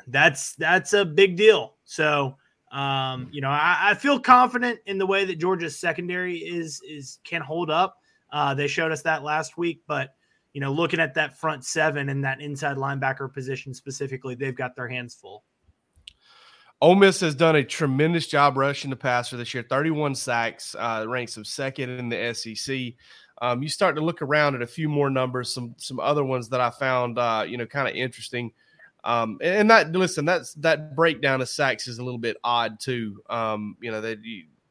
that's 0.08 0.56
that's 0.56 0.92
a 0.92 1.04
big 1.04 1.36
deal. 1.36 1.74
So 1.84 2.36
um, 2.72 3.28
you 3.30 3.40
know 3.40 3.50
I, 3.50 3.90
I, 3.90 3.94
feel 3.94 4.18
confident 4.18 4.80
in 4.86 4.98
the 4.98 5.06
way 5.06 5.24
that 5.24 5.36
Georgia's 5.36 5.78
secondary 5.78 6.38
is 6.38 6.82
is 6.86 7.20
can 7.22 7.40
hold 7.40 7.70
up. 7.70 7.98
Uh, 8.32 8.52
they 8.52 8.66
showed 8.66 8.90
us 8.90 9.02
that 9.02 9.22
last 9.22 9.56
week, 9.56 9.82
but 9.86 10.16
you 10.54 10.60
know 10.60 10.72
looking 10.72 11.00
at 11.00 11.12
that 11.14 11.36
front 11.36 11.64
seven 11.64 12.08
and 12.08 12.24
that 12.24 12.40
inside 12.40 12.78
linebacker 12.78 13.30
position 13.32 13.74
specifically, 13.74 14.34
they've 14.34 14.56
got 14.56 14.74
their 14.74 14.88
hands 14.88 15.14
full. 15.14 15.44
Ole 16.80 16.96
Miss 16.96 17.20
has 17.20 17.34
done 17.34 17.56
a 17.56 17.64
tremendous 17.64 18.26
job 18.26 18.56
rushing 18.56 18.90
the 18.90 18.96
passer 18.96 19.36
this 19.36 19.54
year. 19.54 19.64
31 19.68 20.14
sacks, 20.14 20.74
uh, 20.78 21.04
ranks 21.08 21.34
them 21.34 21.44
second 21.44 21.90
in 21.90 22.08
the 22.08 22.34
SEC. 22.34 22.94
Um, 23.40 23.62
you 23.62 23.68
start 23.68 23.96
to 23.96 24.02
look 24.02 24.22
around 24.22 24.54
at 24.54 24.62
a 24.62 24.66
few 24.66 24.88
more 24.88 25.10
numbers, 25.10 25.52
some 25.52 25.74
some 25.76 25.98
other 25.98 26.24
ones 26.24 26.48
that 26.50 26.60
I 26.60 26.70
found, 26.70 27.18
uh, 27.18 27.44
you 27.46 27.58
know, 27.58 27.66
kind 27.66 27.88
of 27.88 27.94
interesting. 27.94 28.52
Um, 29.02 29.38
and 29.42 29.70
that 29.70 29.92
listen, 29.92 30.24
that's 30.24 30.54
that 30.54 30.94
breakdown 30.94 31.40
of 31.40 31.48
sacks 31.48 31.88
is 31.88 31.98
a 31.98 32.04
little 32.04 32.18
bit 32.18 32.36
odd 32.44 32.78
too. 32.80 33.22
Um, 33.28 33.76
you 33.80 33.90
know, 33.90 34.00
that 34.00 34.18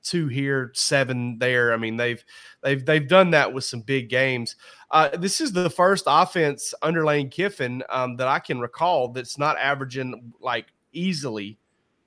two 0.04 0.28
here, 0.28 0.72
seven 0.74 1.38
there. 1.40 1.74
I 1.74 1.78
mean, 1.78 1.98
they've 1.98 2.24
they've 2.62 2.86
they've 2.86 3.08
done 3.08 3.32
that 3.32 3.52
with 3.52 3.64
some 3.64 3.82
big 3.82 4.10
games. 4.10 4.56
Uh, 4.92 5.10
this 5.18 5.42
is 5.42 5.52
the 5.52 5.70
first 5.70 6.04
offense 6.08 6.74
under 6.82 7.04
Lane 7.04 7.30
Kiffin 7.30 7.82
um, 7.90 8.16
that 8.18 8.28
I 8.28 8.40
can 8.40 8.60
recall 8.60 9.08
that's 9.08 9.38
not 9.38 9.58
averaging 9.58 10.34
like 10.40 10.68
easily 10.92 11.58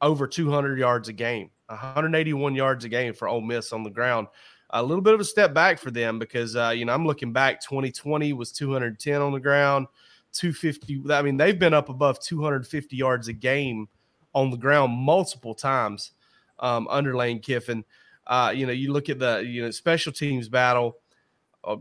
over 0.03 0.27
200 0.27 0.79
yards 0.79 1.09
a 1.09 1.13
game, 1.13 1.51
181 1.67 2.55
yards 2.55 2.85
a 2.85 2.89
game 2.89 3.15
for 3.15 3.29
Ole 3.29 3.41
Miss 3.41 3.73
on 3.73 3.83
the 3.83 3.91
ground. 3.91 4.29
A 4.71 4.83
little 4.83 5.03
bit 5.03 5.15
of 5.15 5.21
a 5.21 5.25
step 5.25 5.55
back 5.55 5.79
for 5.79 5.91
them 5.91 6.19
because 6.19 6.57
uh, 6.57 6.73
you 6.75 6.85
know 6.85 6.93
I'm 6.93 7.07
looking 7.07 7.33
back. 7.33 7.61
2020 7.61 8.33
was 8.35 8.53
210 8.53 9.21
on 9.21 9.33
the 9.33 9.41
ground, 9.41 9.87
250. 10.33 11.05
I 11.11 11.23
mean 11.23 11.37
they've 11.37 11.59
been 11.59 11.75
up 11.75 11.89
above 11.89 12.21
250 12.21 12.97
yards 12.97 13.29
a 13.29 13.33
game 13.33 13.89
on 14.35 14.51
the 14.51 14.57
ground 14.57 14.93
multiple 14.93 15.55
times 15.55 16.13
um, 16.59 16.87
under 16.89 17.17
Lane 17.17 17.41
Kiffin. 17.41 17.85
Uh, 18.27 18.53
you 18.55 18.67
know 18.67 18.73
you 18.73 18.93
look 18.93 19.09
at 19.09 19.19
the 19.19 19.45
you 19.47 19.63
know 19.63 19.71
special 19.71 20.13
teams 20.13 20.49
battle. 20.49 20.97
Uh, 21.65 21.77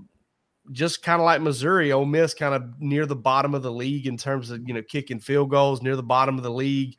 just 0.72 1.04
kind 1.04 1.22
of 1.22 1.26
like 1.26 1.42
Missouri, 1.42 1.92
Ole 1.92 2.06
Miss 2.06 2.34
kind 2.34 2.56
of 2.56 2.82
near 2.82 3.06
the 3.06 3.16
bottom 3.16 3.54
of 3.54 3.62
the 3.62 3.72
league 3.72 4.08
in 4.08 4.18
terms 4.18 4.50
of 4.50 4.68
you 4.68 4.74
know 4.74 4.82
kicking 4.82 5.20
field 5.20 5.50
goals, 5.50 5.82
near 5.82 5.96
the 5.96 6.04
bottom 6.04 6.38
of 6.38 6.44
the 6.44 6.52
league 6.52 6.98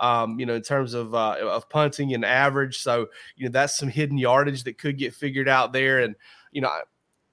um, 0.00 0.40
you 0.40 0.46
know, 0.46 0.54
in 0.54 0.62
terms 0.62 0.94
of 0.94 1.14
uh, 1.14 1.36
of 1.40 1.68
punting 1.68 2.14
and 2.14 2.24
average. 2.24 2.78
So, 2.78 3.08
you 3.36 3.44
know, 3.44 3.52
that's 3.52 3.76
some 3.76 3.88
hidden 3.88 4.18
yardage 4.18 4.64
that 4.64 4.78
could 4.78 4.98
get 4.98 5.14
figured 5.14 5.48
out 5.48 5.72
there. 5.72 6.00
And, 6.00 6.16
you 6.50 6.62
know, 6.62 6.68
I, 6.68 6.80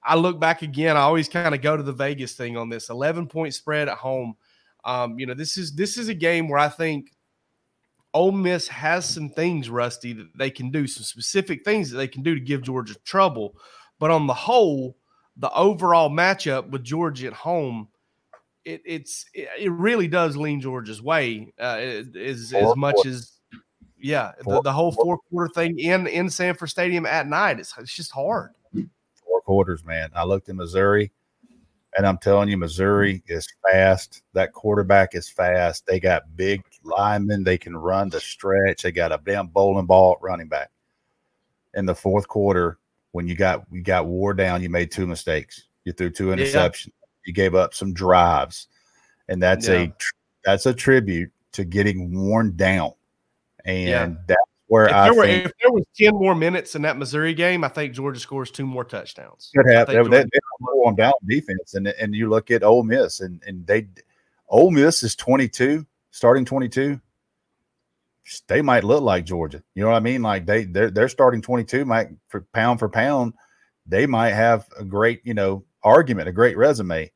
I 0.04 0.16
look 0.16 0.40
back 0.40 0.62
again, 0.62 0.98
I 0.98 1.02
always 1.02 1.30
kind 1.30 1.56
of 1.56 1.62
go 1.62 1.78
to 1.78 1.84
the 1.84 1.94
Vegas 1.94 2.34
thing 2.34 2.58
on 2.58 2.70
this 2.70 2.90
11 2.90 3.28
point 3.28 3.54
spread 3.54 3.88
at 3.88 3.98
home. 3.98 4.36
Um, 4.84 5.18
you 5.18 5.26
know, 5.26 5.34
this 5.34 5.58
is 5.58 5.74
this 5.74 5.98
is 5.98 6.10
a 6.10 6.14
game 6.14 6.50
where 6.50 6.60
I 6.60 6.70
think 6.70 7.14
Ole 8.14 8.32
Miss 8.32 8.68
has 8.68 9.06
some 9.06 9.30
things, 9.30 9.70
Rusty, 9.70 10.14
that 10.14 10.38
they 10.38 10.50
can 10.50 10.72
do, 10.72 10.88
some 10.88 11.04
specific 11.04 11.64
things 11.64 11.92
that 11.92 11.98
they 11.98 12.08
can 12.08 12.24
do 12.24 12.34
to 12.34 12.42
give 12.42 12.62
Georgia 12.64 12.96
trouble. 13.06 13.56
But 14.00 14.12
on 14.12 14.28
the 14.28 14.34
whole, 14.34 14.98
the 15.36 15.52
overall 15.54 16.10
matchup 16.10 16.70
with 16.70 16.84
Georgia 16.84 17.28
at 17.28 17.34
home 17.34 17.90
it, 18.68 18.82
it's 18.86 19.26
it 19.34 19.72
really 19.72 20.08
does 20.08 20.36
lean 20.36 20.60
Georgia's 20.60 21.02
way 21.02 21.54
uh, 21.60 21.78
as 22.20 22.54
as 22.54 22.76
much 22.76 23.06
as 23.06 23.32
yeah 23.98 24.34
the, 24.46 24.62
the 24.62 24.72
whole 24.72 24.92
four 24.92 25.18
quarter 25.18 25.52
thing 25.54 25.80
in 25.80 26.06
in 26.08 26.30
Sanford 26.30 26.70
Stadium 26.70 27.06
at 27.06 27.28
night. 27.28 27.60
It's 27.60 27.74
it's 27.78 27.96
just 27.96 28.12
hard. 28.12 28.52
Four 29.26 29.42
quarters, 29.42 29.86
man. 29.86 30.10
I 30.14 30.26
looked 30.26 30.50
in 30.50 30.58
Missouri, 30.58 31.12
and 31.98 32.06
I'm 32.06 32.18
telling 32.18 32.50
you, 32.50 32.58
Missouri 32.58 33.24
is 33.28 33.48
fast. 33.72 34.22
That 34.34 34.52
quarterback 34.52 35.16
is 35.16 35.30
fast. 35.30 35.86
They 35.86 36.00
got 36.02 36.36
big 36.36 36.62
linemen. 36.84 37.44
They 37.44 37.58
can 37.58 37.76
run 37.76 38.10
the 38.10 38.20
stretch. 38.20 38.84
They 38.84 38.92
got 38.92 39.12
a 39.12 39.20
damn 39.24 39.48
bowling 39.48 39.86
ball 39.86 40.18
running 40.22 40.48
back. 40.48 40.72
In 41.74 41.86
the 41.86 41.96
fourth 41.96 42.28
quarter, 42.28 42.78
when 43.12 43.28
you 43.28 43.36
got 43.36 43.66
you 43.72 43.82
got 43.82 44.08
wore 44.08 44.34
down, 44.34 44.62
you 44.62 44.70
made 44.70 44.92
two 44.92 45.06
mistakes. 45.06 45.66
You 45.86 45.94
threw 45.94 46.10
two 46.10 46.28
interceptions. 46.28 46.88
Yeah 46.88 46.94
you 47.28 47.34
gave 47.34 47.54
up 47.54 47.76
some 47.76 47.94
drives, 47.94 48.68
and 49.28 49.44
that's 49.44 49.68
yeah. 49.68 49.82
a 49.82 49.94
that's 50.44 50.66
a 50.66 50.74
tribute 50.74 51.30
to 51.52 51.66
getting 51.66 52.18
worn 52.18 52.56
down. 52.56 52.94
and 53.66 53.90
Yeah. 53.90 54.14
that's 54.28 54.40
where 54.68 54.86
If 54.86 54.94
I 54.94 55.04
there, 55.04 55.14
were, 55.14 55.26
think 55.26 55.46
if 55.46 55.52
there 55.62 55.72
was 55.72 55.86
10 55.98 56.14
more 56.14 56.36
minutes 56.36 56.76
in 56.76 56.82
that 56.84 56.98
Missouri 56.98 57.34
game, 57.34 57.64
I 57.64 57.68
think 57.68 57.94
Georgia 57.94 58.20
scores 58.20 58.50
two 58.50 58.66
more 58.66 58.84
touchdowns. 58.86 59.52
could 59.54 59.70
have 59.70 59.88
they, 59.88 59.94
think 59.96 60.10
they, 60.10 60.24
they 60.24 60.86
them 60.86 60.96
down 60.96 61.14
defense, 61.28 61.74
and 61.76 61.88
and 61.88 62.16
you 62.16 62.30
look 62.30 62.50
at 62.50 62.64
Ole 62.64 62.84
Miss, 62.84 63.20
and 63.20 63.44
and 63.46 63.68
they 63.68 63.88
Ole 64.48 64.72
Miss 64.72 65.04
is 65.04 65.16
twenty 65.16 65.50
two, 65.50 65.86
starting 66.18 66.46
twenty 66.46 66.68
two. 66.68 67.00
They 68.48 68.62
might 68.62 68.84
look 68.84 69.04
like 69.04 69.24
Georgia. 69.24 69.64
You 69.76 69.84
know 69.84 69.90
what 69.90 69.96
I 69.96 70.02
mean? 70.02 70.22
Like 70.22 70.46
they 70.46 70.66
they're 70.66 70.90
they're 70.90 71.10
starting 71.10 71.42
twenty 71.42 71.64
two, 71.64 71.86
might 71.86 72.10
for 72.28 72.42
pound 72.54 72.80
for 72.80 72.90
pound, 72.90 73.34
they 73.86 74.06
might 74.06 74.32
have 74.32 74.68
a 74.78 74.84
great 74.84 75.22
you 75.24 75.34
know 75.34 75.64
argument, 75.84 76.28
a 76.28 76.34
great 76.34 76.58
resume. 76.58 77.12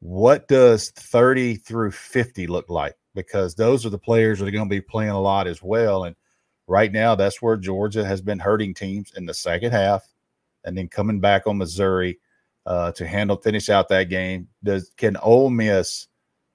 What 0.00 0.48
does 0.48 0.90
thirty 0.90 1.56
through 1.56 1.92
fifty 1.92 2.46
look 2.46 2.70
like? 2.70 2.96
Because 3.14 3.54
those 3.54 3.84
are 3.84 3.90
the 3.90 3.98
players 3.98 4.38
that 4.38 4.48
are 4.48 4.50
going 4.50 4.68
to 4.68 4.74
be 4.74 4.80
playing 4.80 5.10
a 5.10 5.20
lot 5.20 5.46
as 5.46 5.62
well, 5.62 6.04
and 6.04 6.16
right 6.66 6.90
now 6.90 7.14
that's 7.14 7.42
where 7.42 7.56
Georgia 7.56 8.04
has 8.04 8.22
been 8.22 8.38
hurting 8.38 8.74
teams 8.74 9.12
in 9.16 9.26
the 9.26 9.34
second 9.34 9.72
half 9.72 10.04
and 10.64 10.76
then 10.76 10.88
coming 10.88 11.20
back 11.20 11.46
on 11.46 11.58
Missouri 11.58 12.18
uh, 12.66 12.92
to 12.92 13.06
handle 13.06 13.36
finish 13.36 13.68
out 13.68 13.88
that 13.88 14.04
game. 14.04 14.48
Does 14.64 14.90
can 14.96 15.16
Ole 15.18 15.50
Miss 15.50 16.08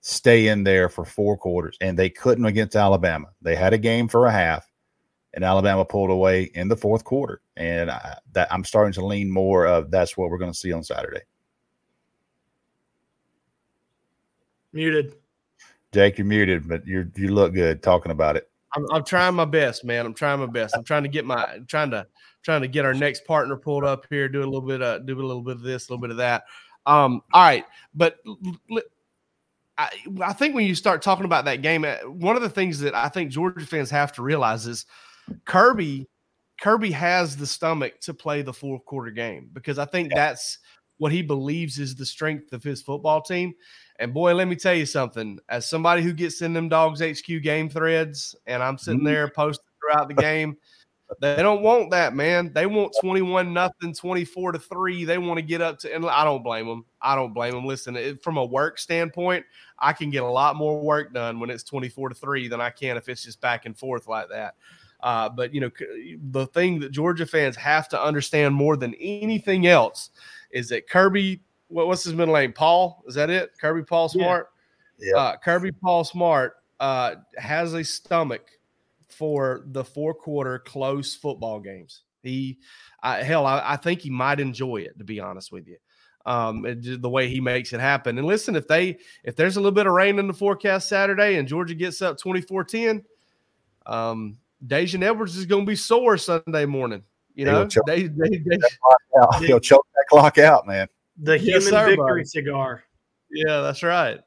stay 0.03 0.49
in 0.49 0.63
there 0.63 0.89
for 0.89 1.05
four 1.05 1.37
quarters? 1.37 1.77
And 1.81 1.97
they 1.97 2.09
couldn't 2.09 2.45
against 2.45 2.75
Alabama. 2.75 3.29
They 3.41 3.55
had 3.55 3.73
a 3.73 3.77
game 3.77 4.07
for 4.07 4.27
a 4.27 4.31
half, 4.31 4.69
and 5.33 5.43
Alabama 5.43 5.83
pulled 5.85 6.11
away 6.11 6.51
in 6.53 6.67
the 6.67 6.77
fourth 6.77 7.03
quarter. 7.03 7.41
And 7.57 7.89
I, 7.89 8.17
that 8.33 8.51
I'm 8.51 8.63
starting 8.63 8.93
to 8.93 9.05
lean 9.05 9.31
more 9.31 9.65
of 9.65 9.89
that's 9.89 10.15
what 10.15 10.29
we're 10.29 10.37
going 10.37 10.51
to 10.51 10.57
see 10.57 10.71
on 10.71 10.83
Saturday. 10.83 11.21
Muted. 14.73 15.15
Jake, 15.91 16.17
you're 16.17 16.25
muted, 16.25 16.67
but 16.67 16.85
you 16.85 17.09
you 17.15 17.33
look 17.33 17.53
good 17.53 17.83
talking 17.83 18.11
about 18.11 18.35
it. 18.35 18.49
I'm, 18.75 18.85
I'm 18.91 19.03
trying 19.03 19.35
my 19.35 19.45
best, 19.45 19.85
man. 19.85 20.05
I'm 20.05 20.13
trying 20.15 20.39
my 20.39 20.47
best. 20.47 20.75
I'm 20.75 20.83
trying 20.83 21.03
to 21.03 21.09
get 21.09 21.25
my 21.25 21.45
I'm 21.45 21.67
trying 21.67 21.91
to 21.91 22.07
trying 22.41 22.61
to 22.61 22.67
get 22.67 22.83
our 22.83 22.93
next 22.93 23.25
partner 23.25 23.55
pulled 23.55 23.83
up 23.83 24.07
here, 24.09 24.27
do 24.27 24.39
a 24.39 24.45
little 24.45 24.61
bit 24.61 24.81
of 24.81 25.05
do 25.05 25.13
a 25.13 25.21
little 25.21 25.43
bit 25.43 25.55
of 25.55 25.61
this, 25.61 25.87
a 25.87 25.91
little 25.91 26.01
bit 26.01 26.09
of 26.09 26.17
that. 26.17 26.45
Um, 26.85 27.21
all 27.31 27.43
right, 27.43 27.65
but 27.93 28.17
l- 28.25 28.37
l- 28.71 28.81
I, 29.77 29.89
I 30.21 30.33
think 30.33 30.55
when 30.55 30.65
you 30.65 30.75
start 30.75 31.01
talking 31.01 31.25
about 31.25 31.45
that 31.45 31.61
game, 31.61 31.83
uh, 31.83 31.95
one 32.07 32.35
of 32.35 32.41
the 32.41 32.49
things 32.49 32.79
that 32.79 32.93
I 32.93 33.09
think 33.09 33.31
Georgia 33.31 33.65
fans 33.65 33.89
have 33.89 34.11
to 34.13 34.21
realize 34.21 34.67
is 34.67 34.85
Kirby 35.45 36.07
Kirby 36.61 36.91
has 36.91 37.35
the 37.35 37.47
stomach 37.47 37.99
to 38.01 38.13
play 38.13 38.41
the 38.41 38.53
fourth 38.53 38.85
quarter 38.85 39.11
game 39.11 39.49
because 39.53 39.79
I 39.79 39.85
think 39.85 40.13
that's 40.13 40.59
what 40.97 41.11
he 41.11 41.21
believes 41.21 41.79
is 41.79 41.95
the 41.95 42.05
strength 42.05 42.53
of 42.53 42.63
his 42.63 42.81
football 42.81 43.21
team. 43.21 43.53
And 43.99 44.13
boy, 44.13 44.33
let 44.33 44.47
me 44.47 44.55
tell 44.55 44.73
you 44.73 44.85
something. 44.85 45.39
As 45.49 45.69
somebody 45.69 46.01
who 46.01 46.13
gets 46.13 46.41
in 46.41 46.53
them 46.53 46.69
DawgsHQ 46.69 47.43
game 47.43 47.69
threads, 47.69 48.35
and 48.45 48.61
I'm 48.61 48.77
sitting 48.77 49.03
there 49.03 49.27
posting 49.35 49.65
throughout 49.81 50.07
the 50.07 50.13
game, 50.13 50.55
they 51.19 51.37
don't 51.37 51.61
want 51.61 51.91
that, 51.91 52.15
man. 52.15 52.51
They 52.53 52.65
want 52.65 52.93
21 53.01 53.53
nothing, 53.53 53.93
24 53.93 54.53
to 54.53 54.59
3. 54.59 55.05
They 55.05 55.17
want 55.17 55.37
to 55.37 55.41
get 55.41 55.61
up 55.61 55.79
to 55.79 55.93
and 55.93 56.05
I 56.05 56.23
don't 56.23 56.43
blame 56.43 56.67
them. 56.67 56.85
I 57.01 57.15
don't 57.15 57.33
blame 57.33 57.53
them. 57.53 57.65
Listen, 57.65 57.95
it, 57.95 58.23
from 58.23 58.37
a 58.37 58.45
work 58.45 58.79
standpoint, 58.79 59.45
I 59.79 59.93
can 59.93 60.09
get 60.09 60.23
a 60.23 60.29
lot 60.29 60.55
more 60.55 60.79
work 60.81 61.13
done 61.13 61.39
when 61.39 61.49
it's 61.49 61.63
24 61.63 62.09
to 62.09 62.15
3 62.15 62.47
than 62.47 62.61
I 62.61 62.69
can 62.69 62.97
if 62.97 63.09
it's 63.09 63.23
just 63.23 63.41
back 63.41 63.65
and 63.65 63.77
forth 63.77 64.07
like 64.07 64.29
that. 64.29 64.55
Uh, 65.01 65.27
but 65.27 65.53
you 65.53 65.59
know, 65.59 65.69
the 66.31 66.47
thing 66.47 66.79
that 66.79 66.91
Georgia 66.91 67.25
fans 67.25 67.55
have 67.57 67.89
to 67.89 68.01
understand 68.01 68.55
more 68.55 68.77
than 68.77 68.93
anything 68.95 69.67
else 69.67 70.11
is 70.51 70.69
that 70.69 70.87
Kirby, 70.87 71.41
what, 71.67 71.87
what's 71.87 72.05
his 72.05 72.13
middle 72.13 72.33
name? 72.33 72.53
Paul, 72.53 73.03
is 73.07 73.15
that 73.15 73.29
it? 73.29 73.51
Kirby 73.59 73.83
Paul 73.83 74.09
Yeah. 74.13 74.23
Smart. 74.23 74.49
Yeah. 74.99 75.15
Uh, 75.17 75.37
Kirby 75.37 75.71
Paul 75.73 76.05
Smart 76.05 76.55
uh, 76.79 77.15
has 77.37 77.73
a 77.73 77.83
stomach 77.83 78.49
for 79.23 79.63
the 79.67 79.85
four 79.85 80.13
quarter 80.13 80.59
close 80.59 81.15
football 81.15 81.57
games. 81.57 82.01
He, 82.23 82.57
I, 83.01 83.23
hell, 83.23 83.45
I, 83.45 83.61
I 83.63 83.77
think 83.77 84.01
he 84.01 84.09
might 84.09 84.41
enjoy 84.41 84.81
it. 84.81 84.97
To 84.97 85.05
be 85.05 85.21
honest 85.21 85.49
with 85.49 85.65
you, 85.65 85.77
um, 86.25 86.65
the 86.99 87.09
way 87.09 87.29
he 87.29 87.39
makes 87.39 87.71
it 87.71 87.79
happen. 87.79 88.17
And 88.17 88.27
listen, 88.27 88.57
if 88.57 88.67
they 88.67 88.97
if 89.23 89.37
there's 89.37 89.55
a 89.55 89.61
little 89.61 89.71
bit 89.71 89.87
of 89.87 89.93
rain 89.93 90.19
in 90.19 90.27
the 90.27 90.33
forecast 90.33 90.89
Saturday 90.89 91.37
and 91.37 91.47
Georgia 91.47 91.73
gets 91.73 92.01
up 92.01 92.19
24-10, 92.19 93.01
um, 93.85 94.35
Daijun 94.67 95.03
Edwards 95.03 95.37
is 95.37 95.45
going 95.45 95.65
to 95.65 95.69
be 95.69 95.77
sore 95.77 96.17
Sunday 96.17 96.65
morning. 96.65 97.01
You 97.33 97.45
know, 97.45 97.65
choke. 97.65 97.85
they, 97.87 98.07
they, 98.07 98.27
they, 98.27 98.57
he'll 99.39 99.61
choke 99.61 99.87
that 99.95 100.05
clock 100.09 100.37
out, 100.37 100.67
man. 100.67 100.89
The 101.21 101.39
Yes, 101.39 101.63
human 101.63 101.79
sir, 101.79 101.85
victory 101.85 102.21
buddy. 102.21 102.25
cigar. 102.25 102.83
yeah, 103.31 103.61
that's 103.61 103.83
right. 103.83 104.19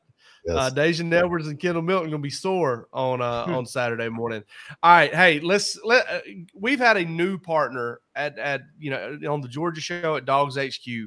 Yes. 0.46 0.56
Uh, 0.56 0.70
Daijun 0.70 1.12
Edwards 1.12 1.48
and 1.48 1.58
Kendall 1.58 1.82
Milton 1.82 2.10
gonna 2.10 2.22
be 2.22 2.30
sore 2.30 2.86
on 2.92 3.20
uh, 3.20 3.46
Hmm. 3.46 3.54
on 3.54 3.66
Saturday 3.66 4.08
morning. 4.08 4.44
All 4.82 4.92
right, 4.92 5.12
hey, 5.14 5.40
let's 5.40 5.78
let. 5.84 6.08
Uh, 6.08 6.20
we've 6.54 6.78
had 6.78 6.96
a 6.96 7.04
new 7.04 7.36
partner 7.38 8.00
at 8.14 8.38
at 8.38 8.62
you 8.78 8.90
know 8.90 9.18
on 9.28 9.40
the 9.40 9.48
Georgia 9.48 9.80
show 9.80 10.16
at 10.16 10.24
DawgsHQ, 10.24 11.06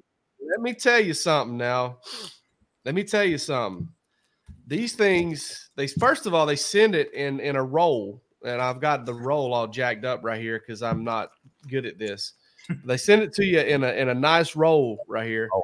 let 0.51 0.61
me 0.61 0.75
tell 0.75 0.99
you 0.99 1.15
something 1.15 1.57
now. 1.57 1.99
Let 2.85 2.97
me 2.97 3.05
tell 3.05 3.23
you 3.23 3.39
something. 3.39 3.91
These 4.67 4.95
things, 4.95 5.71
they 5.77 5.87
first 5.87 6.27
of 6.27 6.35
all, 6.35 6.47
they 6.47 6.57
send 6.57 6.95
it 6.95 7.13
in 7.13 7.41
in 7.41 7.57
a 7.57 7.63
roll, 7.63 8.23
and 8.45 8.61
I've 8.61 8.81
got 8.81 9.05
the 9.05 9.15
roll 9.15 9.53
all 9.53 9.67
jacked 9.67 10.05
up 10.05 10.21
right 10.23 10.41
here 10.41 10.59
because 10.59 10.83
I'm 10.83 11.05
not 11.05 11.31
good 11.69 11.87
at 11.87 11.99
this. 11.99 12.33
they 12.85 12.97
send 12.97 13.23
it 13.23 13.33
to 13.35 13.45
you 13.45 13.61
in 13.61 13.85
a 13.85 13.93
in 13.93 14.09
a 14.09 14.15
nice 14.15 14.57
roll 14.57 14.99
right 15.07 15.27
here, 15.27 15.51
Oh, 15.53 15.63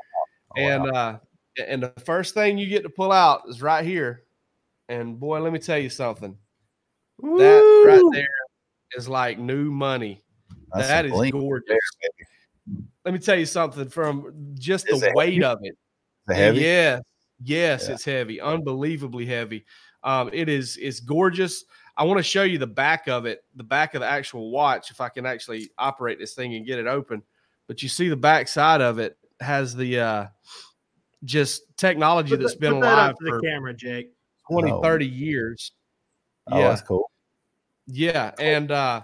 and 0.57 0.87
uh, 0.91 1.19
and 1.67 1.83
the 1.83 1.93
first 2.05 2.35
thing 2.35 2.59
you 2.59 2.67
get 2.67 2.83
to 2.83 2.91
pull 2.91 3.13
out 3.13 3.43
is 3.49 3.63
right 3.63 3.85
here. 3.85 4.25
And 4.89 5.19
boy, 5.19 5.41
let 5.41 5.53
me 5.53 5.59
tell 5.59 5.79
you 5.79 5.89
something. 5.89 6.37
That 7.23 7.63
right 7.85 8.03
there 8.13 8.29
is 8.97 9.09
like 9.09 9.39
new 9.39 9.71
money. 9.71 10.21
That's 10.75 10.89
that 10.89 11.11
some 11.11 11.31
gorgeous. 11.31 11.79
Let 13.05 13.15
me 13.15 13.21
tell 13.21 13.39
you 13.39 13.47
something 13.47 13.89
from 13.89 14.55
just 14.55 14.89
Is 14.89 15.01
the 15.01 15.13
weight 15.15 15.35
heavy? 15.35 15.45
of 15.45 15.59
it. 15.63 15.79
Heavy. 16.29 16.61
Yes, 17.43 17.83
yes, 17.83 17.89
Yeah. 17.89 17.95
it's 17.95 18.05
heavy, 18.05 18.41
unbelievably 18.41 19.27
heavy. 19.27 19.65
Um, 20.03 20.31
it 20.33 20.49
is, 20.49 20.77
it's 20.79 21.01
gorgeous. 21.01 21.65
I 21.97 22.05
want 22.05 22.19
to 22.19 22.23
show 22.23 22.43
you 22.45 22.59
the 22.59 22.67
back 22.67 23.09
of 23.09 23.27
it, 23.27 23.45
the 23.57 23.63
back 23.65 23.95
of 23.95 24.01
the 24.01 24.07
actual 24.07 24.51
watch, 24.51 24.91
if 24.91 25.01
I 25.01 25.09
can 25.09 25.27
actually 25.27 25.71
operate 25.79 26.19
this 26.19 26.35
thing 26.35 26.55
and 26.55 26.65
get 26.67 26.79
it 26.79 26.87
open. 26.87 27.23
But 27.67 27.83
you 27.83 27.89
see 27.89 28.09
the 28.09 28.17
back 28.17 28.49
side 28.49 28.81
of 28.81 28.99
it 28.99 29.19
has 29.41 29.75
the 29.75 30.01
uh, 30.01 30.27
just 31.25 31.63
technology 31.77 32.31
Put 32.31 32.41
that's 32.41 32.53
that- 32.55 32.61
been 32.61 32.75
put 32.75 32.81
that 32.83 32.95
alive 32.95 33.11
up 33.11 33.17
for 33.19 33.37
the 33.41 33.47
camera, 33.47 33.75
Jake. 33.75 34.11
20, 34.51 34.73
Oh. 34.73 34.83
30 34.83 35.07
years. 35.07 35.73
Oh, 36.51 36.59
yeah, 36.59 36.69
that's 36.71 36.83
cool. 36.83 37.11
yeah, 37.87 38.33
and 38.41 38.71
uh, 38.73 39.03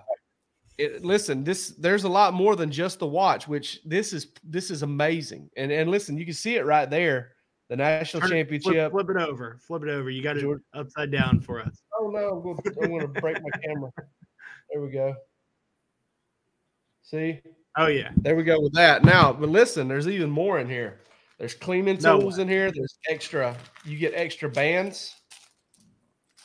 it, 0.79 1.05
listen, 1.05 1.45
this 1.45 1.69
there's 1.79 2.05
a 2.05 2.09
lot 2.09 2.35
more 2.35 2.57
than 2.57 2.71
just 2.73 2.99
the 2.99 3.07
watch, 3.07 3.47
which 3.47 3.81
this 3.85 4.13
is 4.13 4.29
this 4.43 4.71
is 4.71 4.83
amazing. 4.83 5.49
And 5.57 5.71
and 5.71 5.91
listen, 5.91 6.17
you 6.19 6.25
can 6.25 6.35
see 6.35 6.57
it 6.57 6.65
right 6.65 6.89
there, 6.91 7.33
the 7.69 7.77
national 7.77 8.23
Turn 8.23 8.31
championship. 8.31 8.91
Flip, 8.91 9.07
flip 9.07 9.11
it 9.11 9.23
over. 9.23 9.59
Flip 9.67 9.83
it 9.83 9.89
over. 9.89 10.11
You 10.11 10.23
got 10.23 10.37
it 10.37 10.61
upside 10.75 11.11
down 11.11 11.41
for 11.41 11.61
us. 11.61 11.83
Oh 11.99 12.11
no, 12.11 12.29
I'm 12.29 12.43
gonna, 12.43 12.59
I'm 12.83 12.91
gonna 12.91 13.21
break 13.21 13.39
my 13.43 13.49
camera. 13.65 13.91
There 14.71 14.83
we 14.83 14.91
go. 14.91 15.15
See, 17.03 17.41
Oh 17.75 17.87
yeah. 17.87 18.11
there 18.19 18.37
we 18.37 18.43
go 18.43 18.61
with 18.61 18.75
that. 18.75 19.03
Now, 19.03 19.33
but 19.33 19.49
listen, 19.49 19.89
there's 19.89 20.07
even 20.07 20.29
more 20.29 20.59
in 20.59 20.69
here. 20.69 21.01
There's 21.39 21.55
cleaning 21.55 21.99
No 22.03 22.21
tools 22.21 22.39
in 22.39 22.49
here. 22.49 22.71
There's 22.71 22.99
extra. 23.09 23.57
You 23.85 23.99
get 23.99 24.13
extra 24.15 24.49
bands 24.49 25.15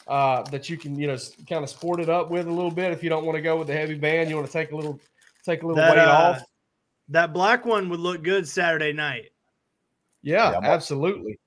uh, 0.08 0.44
that 0.44 0.70
you 0.70 0.78
can, 0.78 0.98
you 1.00 1.08
know, 1.08 1.18
kind 1.50 1.64
of 1.64 1.70
sport 1.70 2.02
it 2.02 2.10
up 2.10 2.30
with 2.30 2.48
a 2.48 2.52
little 2.52 2.72
bit. 2.72 2.92
If 2.92 3.04
you 3.04 3.10
don't 3.10 3.26
want 3.26 3.38
to 3.38 3.42
go 3.42 3.58
with 3.58 3.68
the 3.68 3.74
heavy 3.74 3.96
band, 3.96 4.30
you 4.30 4.36
want 4.36 4.48
to 4.48 4.54
take 4.54 4.72
a 4.72 4.76
little, 4.76 5.00
take 5.46 5.64
a 5.64 5.68
little 5.68 5.82
That, 5.82 5.92
weight 5.92 6.00
uh, 6.00 6.12
off. 6.12 6.44
That 7.10 7.34
black 7.34 7.66
one 7.66 7.88
would 7.90 8.00
look 8.02 8.24
good 8.24 8.48
Saturday 8.48 8.92
night. 8.92 9.30
Yeah, 10.22 10.52
Yeah, 10.52 10.60
absolutely. 10.62 11.40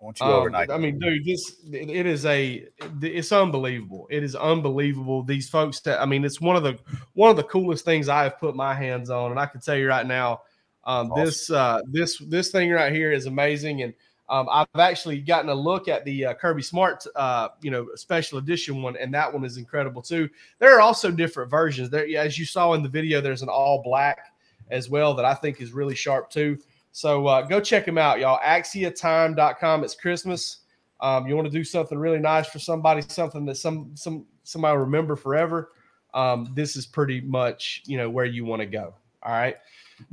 I 0.00 0.04
want 0.04 0.20
you 0.20 0.26
Um, 0.26 0.32
overnight. 0.32 0.70
I 0.70 0.78
mean, 0.78 0.98
dude, 0.98 1.24
this 1.24 1.60
it 1.70 1.90
it 1.90 2.06
is 2.06 2.24
a 2.24 2.66
it's 3.02 3.32
unbelievable. 3.32 4.06
It 4.10 4.22
is 4.22 4.34
unbelievable. 4.34 5.22
These 5.22 5.48
folks 5.50 5.80
that 5.80 6.00
I 6.00 6.06
mean, 6.06 6.24
it's 6.24 6.40
one 6.40 6.56
of 6.56 6.62
the 6.62 6.78
one 7.12 7.30
of 7.30 7.36
the 7.36 7.44
coolest 7.44 7.84
things 7.84 8.08
I 8.08 8.24
have 8.24 8.38
put 8.38 8.56
my 8.56 8.74
hands 8.74 9.10
on, 9.10 9.30
and 9.30 9.38
I 9.38 9.46
can 9.46 9.60
tell 9.60 9.76
you 9.76 9.88
right 9.88 10.06
now, 10.06 10.42
um, 10.84 11.12
Awesome. 11.12 11.24
this 11.24 11.50
uh, 11.50 11.80
this 11.90 12.18
this 12.18 12.50
thing 12.50 12.70
right 12.70 12.92
here 12.92 13.12
is 13.12 13.26
amazing, 13.26 13.82
and 13.82 13.92
um, 14.30 14.48
I've 14.50 14.68
actually 14.78 15.20
gotten 15.20 15.50
a 15.50 15.54
look 15.54 15.88
at 15.88 16.04
the 16.04 16.26
uh, 16.26 16.34
Kirby 16.34 16.62
Smart, 16.62 17.04
uh, 17.16 17.48
you 17.60 17.70
know, 17.70 17.88
special 17.96 18.38
edition 18.38 18.80
one, 18.80 18.96
and 18.96 19.12
that 19.12 19.30
one 19.30 19.44
is 19.44 19.56
incredible 19.56 20.00
too. 20.00 20.30
There 20.60 20.74
are 20.76 20.80
also 20.80 21.10
different 21.10 21.50
versions. 21.50 21.90
There, 21.90 22.06
as 22.16 22.38
you 22.38 22.46
saw 22.46 22.72
in 22.74 22.82
the 22.82 22.88
video, 22.88 23.20
there's 23.20 23.42
an 23.42 23.48
all 23.48 23.82
black 23.82 24.32
as 24.70 24.88
well 24.88 25.14
that 25.14 25.24
I 25.24 25.34
think 25.34 25.60
is 25.60 25.72
really 25.72 25.96
sharp 25.96 26.30
too. 26.30 26.58
So 26.92 27.26
uh, 27.26 27.42
go 27.42 27.60
check 27.60 27.86
them 27.86 27.98
out, 27.98 28.18
y'all. 28.18 28.40
AxiaTime.com. 28.40 29.84
It's 29.84 29.94
Christmas. 29.94 30.58
Um, 31.00 31.26
you 31.26 31.34
want 31.34 31.46
to 31.46 31.52
do 31.52 31.64
something 31.64 31.98
really 31.98 32.18
nice 32.18 32.48
for 32.48 32.58
somebody, 32.58 33.02
something 33.08 33.44
that 33.46 33.56
some 33.56 33.92
some 33.94 34.26
somebody 34.42 34.76
will 34.76 34.84
remember 34.84 35.16
forever. 35.16 35.72
Um, 36.12 36.52
this 36.54 36.76
is 36.76 36.86
pretty 36.86 37.20
much 37.20 37.82
you 37.86 37.96
know 37.96 38.10
where 38.10 38.24
you 38.24 38.44
want 38.44 38.60
to 38.60 38.66
go. 38.66 38.94
All 39.22 39.32
right. 39.32 39.56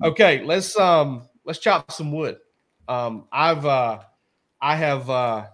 Okay, 0.03 0.43
let's 0.43 0.77
um 0.77 1.27
let's 1.45 1.59
chop 1.59 1.91
some 1.91 2.11
wood. 2.11 2.37
Um, 2.87 3.25
I've 3.31 3.65
uh 3.65 3.99
I 4.61 4.75
have 4.75 5.09
uh 5.09 5.47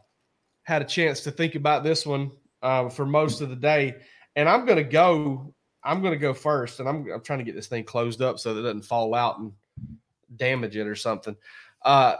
had 0.64 0.82
a 0.82 0.86
chance 0.86 1.22
to 1.22 1.32
think 1.32 1.56
about 1.56 1.84
this 1.84 2.06
one 2.06 2.32
uh, 2.62 2.90
for 2.90 3.06
most 3.06 3.42
of 3.42 3.50
the 3.50 3.56
day, 3.56 3.96
and 4.36 4.48
I'm 4.48 4.66
gonna 4.66 4.84
go. 4.84 5.54
I'm 5.86 6.02
gonna 6.02 6.18
go 6.18 6.34
first, 6.34 6.80
and 6.80 6.88
I'm 6.88 7.10
I'm 7.12 7.22
trying 7.22 7.40
to 7.40 7.46
get 7.46 7.56
this 7.56 7.68
thing 7.68 7.84
closed 7.84 8.22
up 8.22 8.40
so 8.40 8.54
that 8.54 8.62
it 8.62 8.64
doesn't 8.64 8.86
fall 8.86 9.14
out 9.16 9.40
and 9.40 9.52
damage 10.38 10.76
it 10.76 10.88
or 10.88 10.96
something. 10.96 11.36
Uh, 11.84 12.16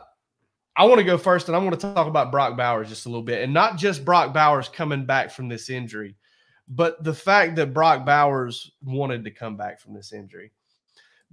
I 0.76 0.86
want 0.86 0.98
to 1.00 1.04
go 1.04 1.18
first, 1.18 1.48
and 1.48 1.56
I 1.56 1.60
want 1.60 1.80
to 1.80 1.94
talk 1.94 2.08
about 2.08 2.32
Brock 2.32 2.58
Bowers 2.58 2.90
just 2.90 3.06
a 3.06 3.10
little 3.10 3.24
bit, 3.24 3.44
and 3.44 3.54
not 3.54 3.78
just 3.78 4.04
Brock 4.04 4.34
Bowers 4.34 4.70
coming 4.70 5.06
back 5.06 5.30
from 5.30 5.48
this 5.48 5.70
injury, 5.70 6.16
but 6.68 7.04
the 7.04 7.14
fact 7.14 7.56
that 7.58 7.74
Brock 7.74 8.06
Bowers 8.06 8.72
wanted 8.84 9.24
to 9.24 9.32
come 9.32 9.56
back 9.56 9.80
from 9.80 9.94
this 9.94 10.14
injury 10.14 10.52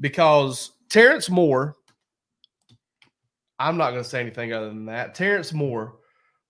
because 0.01 0.73
Terrence 0.89 1.31
Moore. 1.31 1.77
I'm 3.59 3.77
not 3.77 3.91
going 3.91 4.03
to 4.03 4.09
say 4.09 4.21
anything 4.21 4.55
other 4.55 4.69
than 4.69 4.87
that. 4.87 5.15
Terrence 5.15 5.53
Moore 5.53 5.97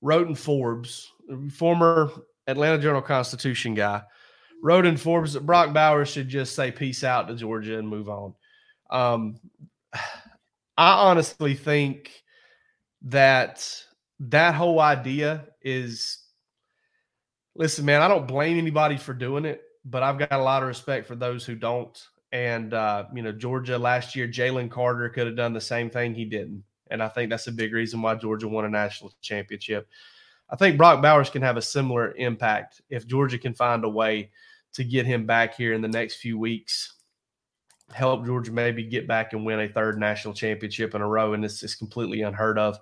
wrote 0.00 0.28
in 0.28 0.34
Forbes, 0.36 1.12
former 1.52 2.10
Atlanta 2.46 2.78
Journal 2.78 3.02
Constitution 3.02 3.74
guy, 3.74 4.02
wrote 4.62 4.86
in 4.86 4.96
Forbes 4.96 5.32
that 5.32 5.44
Brock 5.44 5.74
Bowers 5.74 6.08
should 6.08 6.28
just 6.28 6.54
say 6.54 6.70
peace 6.70 7.02
out 7.02 7.26
to 7.26 7.34
Georgia 7.34 7.78
and 7.78 7.88
move 7.88 8.08
on. 8.08 8.34
Um, 8.90 9.40
I 10.80 11.10
honestly 11.10 11.54
think 11.54 12.22
that 13.02 13.70
that 14.18 14.54
whole 14.54 14.80
idea 14.80 15.44
is 15.60 16.20
listen, 17.54 17.84
man, 17.84 18.00
I 18.00 18.08
don't 18.08 18.26
blame 18.26 18.56
anybody 18.56 18.96
for 18.96 19.12
doing 19.12 19.44
it, 19.44 19.60
but 19.84 20.02
I've 20.02 20.18
got 20.18 20.32
a 20.32 20.38
lot 20.38 20.62
of 20.62 20.68
respect 20.68 21.06
for 21.06 21.16
those 21.16 21.44
who 21.44 21.54
don't. 21.54 22.02
And 22.32 22.72
uh, 22.72 23.04
you 23.14 23.20
know, 23.20 23.30
Georgia 23.30 23.76
last 23.76 24.16
year, 24.16 24.26
Jalen 24.26 24.70
Carter 24.70 25.10
could 25.10 25.26
have 25.26 25.36
done 25.36 25.52
the 25.52 25.60
same 25.60 25.90
thing. 25.90 26.14
He 26.14 26.24
didn't. 26.24 26.64
And 26.90 27.02
I 27.02 27.08
think 27.08 27.28
that's 27.28 27.46
a 27.46 27.52
big 27.52 27.74
reason 27.74 28.00
why 28.00 28.14
Georgia 28.14 28.48
won 28.48 28.64
a 28.64 28.70
national 28.70 29.12
championship. 29.20 29.86
I 30.48 30.56
think 30.56 30.78
Brock 30.78 31.02
Bowers 31.02 31.28
can 31.28 31.42
have 31.42 31.58
a 31.58 31.62
similar 31.62 32.14
impact 32.16 32.80
if 32.88 33.06
Georgia 33.06 33.36
can 33.36 33.52
find 33.52 33.84
a 33.84 33.88
way 33.90 34.30
to 34.72 34.82
get 34.82 35.04
him 35.04 35.26
back 35.26 35.54
here 35.56 35.74
in 35.74 35.82
the 35.82 35.88
next 35.88 36.16
few 36.16 36.38
weeks 36.38 36.94
help 37.92 38.24
Georgia 38.24 38.52
maybe 38.52 38.82
get 38.82 39.06
back 39.06 39.32
and 39.32 39.44
win 39.44 39.60
a 39.60 39.68
third 39.68 39.98
national 39.98 40.34
championship 40.34 40.94
in 40.94 41.02
a 41.02 41.06
row, 41.06 41.32
and 41.32 41.42
this 41.42 41.62
is 41.62 41.74
completely 41.74 42.22
unheard 42.22 42.58
of. 42.58 42.78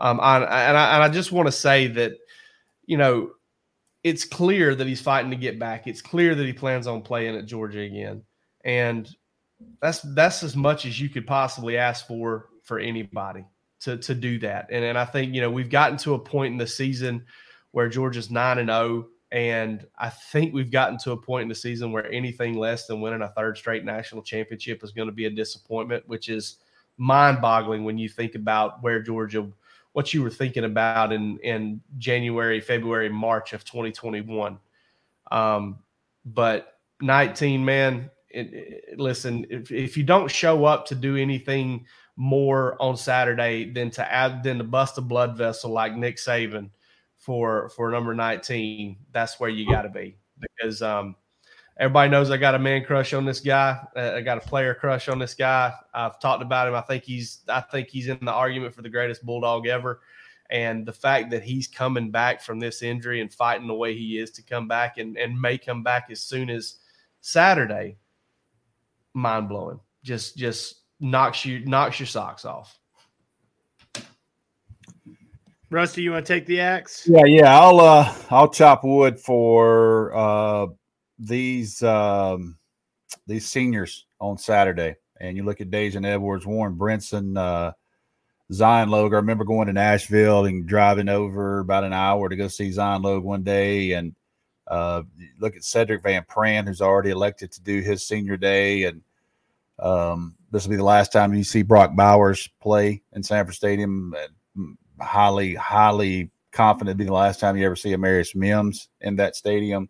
Um, 0.00 0.20
I, 0.20 0.36
and 0.36 0.76
I 0.76 0.94
and 0.94 1.02
I 1.02 1.08
just 1.08 1.32
want 1.32 1.46
to 1.46 1.52
say 1.52 1.86
that 1.88 2.12
you 2.86 2.96
know 2.96 3.30
it's 4.02 4.24
clear 4.24 4.74
that 4.74 4.86
he's 4.86 5.00
fighting 5.00 5.30
to 5.30 5.36
get 5.36 5.58
back. 5.58 5.86
It's 5.86 6.02
clear 6.02 6.34
that 6.34 6.44
he 6.44 6.52
plans 6.52 6.86
on 6.86 7.02
playing 7.02 7.36
at 7.36 7.46
Georgia 7.46 7.80
again, 7.80 8.22
and 8.64 9.08
that's 9.80 10.00
that's 10.14 10.42
as 10.42 10.56
much 10.56 10.84
as 10.86 11.00
you 11.00 11.08
could 11.08 11.26
possibly 11.26 11.76
ask 11.76 12.06
for 12.06 12.48
for 12.62 12.78
anybody 12.78 13.44
to 13.80 13.96
to 13.98 14.14
do 14.14 14.38
that. 14.40 14.68
And 14.70 14.84
and 14.84 14.98
I 14.98 15.04
think 15.04 15.34
you 15.34 15.40
know 15.40 15.50
we've 15.50 15.70
gotten 15.70 15.96
to 15.98 16.14
a 16.14 16.18
point 16.18 16.52
in 16.52 16.58
the 16.58 16.66
season 16.66 17.24
where 17.70 17.88
Georgia's 17.88 18.30
nine 18.30 18.58
and 18.58 18.68
zero. 18.68 19.06
And 19.34 19.84
I 19.98 20.10
think 20.10 20.54
we've 20.54 20.70
gotten 20.70 20.96
to 20.98 21.10
a 21.10 21.16
point 21.16 21.42
in 21.42 21.48
the 21.48 21.56
season 21.56 21.90
where 21.90 22.08
anything 22.12 22.56
less 22.56 22.86
than 22.86 23.00
winning 23.00 23.22
a 23.22 23.28
third 23.30 23.58
straight 23.58 23.84
national 23.84 24.22
championship 24.22 24.84
is 24.84 24.92
going 24.92 25.08
to 25.08 25.12
be 25.12 25.26
a 25.26 25.30
disappointment, 25.30 26.04
which 26.06 26.28
is 26.28 26.58
mind 26.98 27.42
boggling 27.42 27.82
when 27.82 27.98
you 27.98 28.08
think 28.08 28.36
about 28.36 28.80
where 28.80 29.02
Georgia, 29.02 29.50
what 29.92 30.14
you 30.14 30.22
were 30.22 30.30
thinking 30.30 30.62
about 30.62 31.12
in, 31.12 31.38
in 31.38 31.80
January, 31.98 32.60
February, 32.60 33.08
March 33.08 33.52
of 33.54 33.64
2021. 33.64 34.56
Um, 35.32 35.80
but 36.24 36.78
19, 37.00 37.64
man, 37.64 38.12
it, 38.30 38.52
it, 38.52 39.00
listen, 39.00 39.46
if, 39.50 39.72
if 39.72 39.96
you 39.96 40.04
don't 40.04 40.30
show 40.30 40.64
up 40.64 40.86
to 40.86 40.94
do 40.94 41.16
anything 41.16 41.86
more 42.14 42.80
on 42.80 42.96
Saturday 42.96 43.68
than 43.68 43.90
to 43.90 44.12
add, 44.12 44.44
than 44.44 44.58
to 44.58 44.64
bust 44.64 44.96
a 44.96 45.00
blood 45.00 45.36
vessel 45.36 45.72
like 45.72 45.96
Nick 45.96 46.18
Saban 46.18 46.70
for 47.24 47.70
for 47.70 47.90
number 47.90 48.14
19 48.14 48.96
that's 49.12 49.40
where 49.40 49.48
you 49.48 49.66
got 49.68 49.82
to 49.82 49.88
be. 49.88 50.16
Because 50.38 50.82
um 50.82 51.16
everybody 51.78 52.10
knows 52.10 52.30
i 52.30 52.36
got 52.36 52.54
a 52.54 52.58
man 52.58 52.84
crush 52.84 53.14
on 53.14 53.24
this 53.24 53.40
guy 53.40 53.80
uh, 53.96 54.12
i 54.14 54.20
got 54.20 54.38
a 54.38 54.42
player 54.42 54.74
crush 54.74 55.08
on 55.08 55.18
this 55.18 55.34
guy. 55.34 55.72
I've 55.92 56.20
talked 56.20 56.42
about 56.42 56.68
him. 56.68 56.74
I 56.74 56.82
think 56.82 57.04
he's 57.04 57.40
i 57.48 57.60
think 57.60 57.88
he's 57.88 58.08
in 58.08 58.18
the 58.22 58.32
argument 58.32 58.74
for 58.74 58.82
the 58.82 58.90
greatest 58.90 59.24
bulldog 59.24 59.66
ever. 59.66 60.00
And 60.50 60.84
the 60.84 60.92
fact 60.92 61.30
that 61.30 61.42
he's 61.42 61.66
coming 61.66 62.10
back 62.10 62.42
from 62.42 62.60
this 62.60 62.82
injury 62.82 63.22
and 63.22 63.32
fighting 63.32 63.66
the 63.66 63.74
way 63.74 63.96
he 63.96 64.18
is 64.18 64.30
to 64.32 64.42
come 64.42 64.68
back 64.68 64.98
and, 64.98 65.16
and 65.16 65.40
may 65.40 65.56
come 65.56 65.82
back 65.82 66.08
as 66.10 66.20
soon 66.20 66.50
as 66.50 66.76
saturday 67.22 67.96
mind-blowing. 69.14 69.80
Just 70.02 70.36
just 70.36 70.82
knocks 71.00 71.46
you 71.46 71.64
knocks 71.64 71.98
your 71.98 72.06
socks 72.06 72.44
off 72.44 72.78
Rusty, 75.70 76.02
you 76.02 76.12
want 76.12 76.26
to 76.26 76.32
take 76.32 76.46
the 76.46 76.60
axe? 76.60 77.06
Yeah, 77.08 77.24
yeah. 77.24 77.58
I'll 77.58 77.80
uh 77.80 78.14
I'll 78.30 78.48
chop 78.48 78.84
wood 78.84 79.18
for 79.18 80.14
uh 80.14 80.66
these 81.18 81.82
um 81.82 82.58
these 83.26 83.46
seniors 83.48 84.06
on 84.20 84.38
Saturday. 84.38 84.96
And 85.20 85.36
you 85.36 85.44
look 85.44 85.60
at 85.60 85.70
Daijun 85.70 86.06
Edwards, 86.06 86.46
Warren 86.46 86.76
Brinson, 86.76 87.36
uh 87.36 87.72
Zion 88.52 88.90
Logue. 88.90 89.14
I 89.14 89.16
remember 89.16 89.44
going 89.44 89.66
to 89.66 89.72
Nashville 89.72 90.44
and 90.44 90.66
driving 90.66 91.08
over 91.08 91.60
about 91.60 91.84
an 91.84 91.92
hour 91.92 92.28
to 92.28 92.36
go 92.36 92.46
see 92.46 92.70
Zion 92.70 93.02
Logue 93.02 93.24
one 93.24 93.42
day. 93.42 93.92
And 93.92 94.14
uh 94.68 95.02
look 95.40 95.56
at 95.56 95.62
Sedrick 95.62 96.02
Van 96.02 96.24
Pran, 96.24 96.66
who's 96.68 96.82
already 96.82 97.10
elected 97.10 97.50
to 97.52 97.60
do 97.62 97.80
his 97.80 98.06
senior 98.06 98.36
day. 98.36 98.84
And 98.84 99.02
um 99.80 100.36
this 100.52 100.64
will 100.64 100.70
be 100.70 100.76
the 100.76 100.84
last 100.84 101.10
time 101.10 101.34
you 101.34 101.42
see 101.42 101.62
Brock 101.62 101.96
Bowers 101.96 102.48
play 102.60 103.02
in 103.12 103.24
Sanford 103.24 103.56
Stadium. 103.56 104.14
Highly, 105.00 105.54
highly 105.54 106.30
confident 106.52 106.96
be 106.96 107.04
the 107.04 107.12
last 107.12 107.40
time 107.40 107.56
you 107.56 107.66
ever 107.66 107.76
see 107.76 107.90
Amarius 107.90 108.34
Mims 108.34 108.88
in 109.00 109.16
that 109.16 109.36
stadium. 109.36 109.88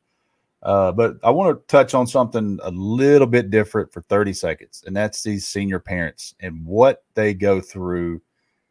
Uh, 0.63 0.91
but 0.93 1.17
I 1.23 1.31
want 1.31 1.59
to 1.59 1.67
touch 1.67 1.93
on 1.93 2.07
something 2.07 2.59
a 2.63 2.71
little 2.71 3.27
bit 3.27 3.51
different 3.51 3.93
for 3.93 4.01
30 4.01 4.33
seconds, 4.33 4.83
and 4.87 4.97
that's 4.97 5.23
these 5.23 5.47
senior 5.47 5.79
parents 5.79 6.35
and 6.41 6.65
what 6.65 7.05
they 7.15 7.35
go 7.35 7.61
through 7.61 8.23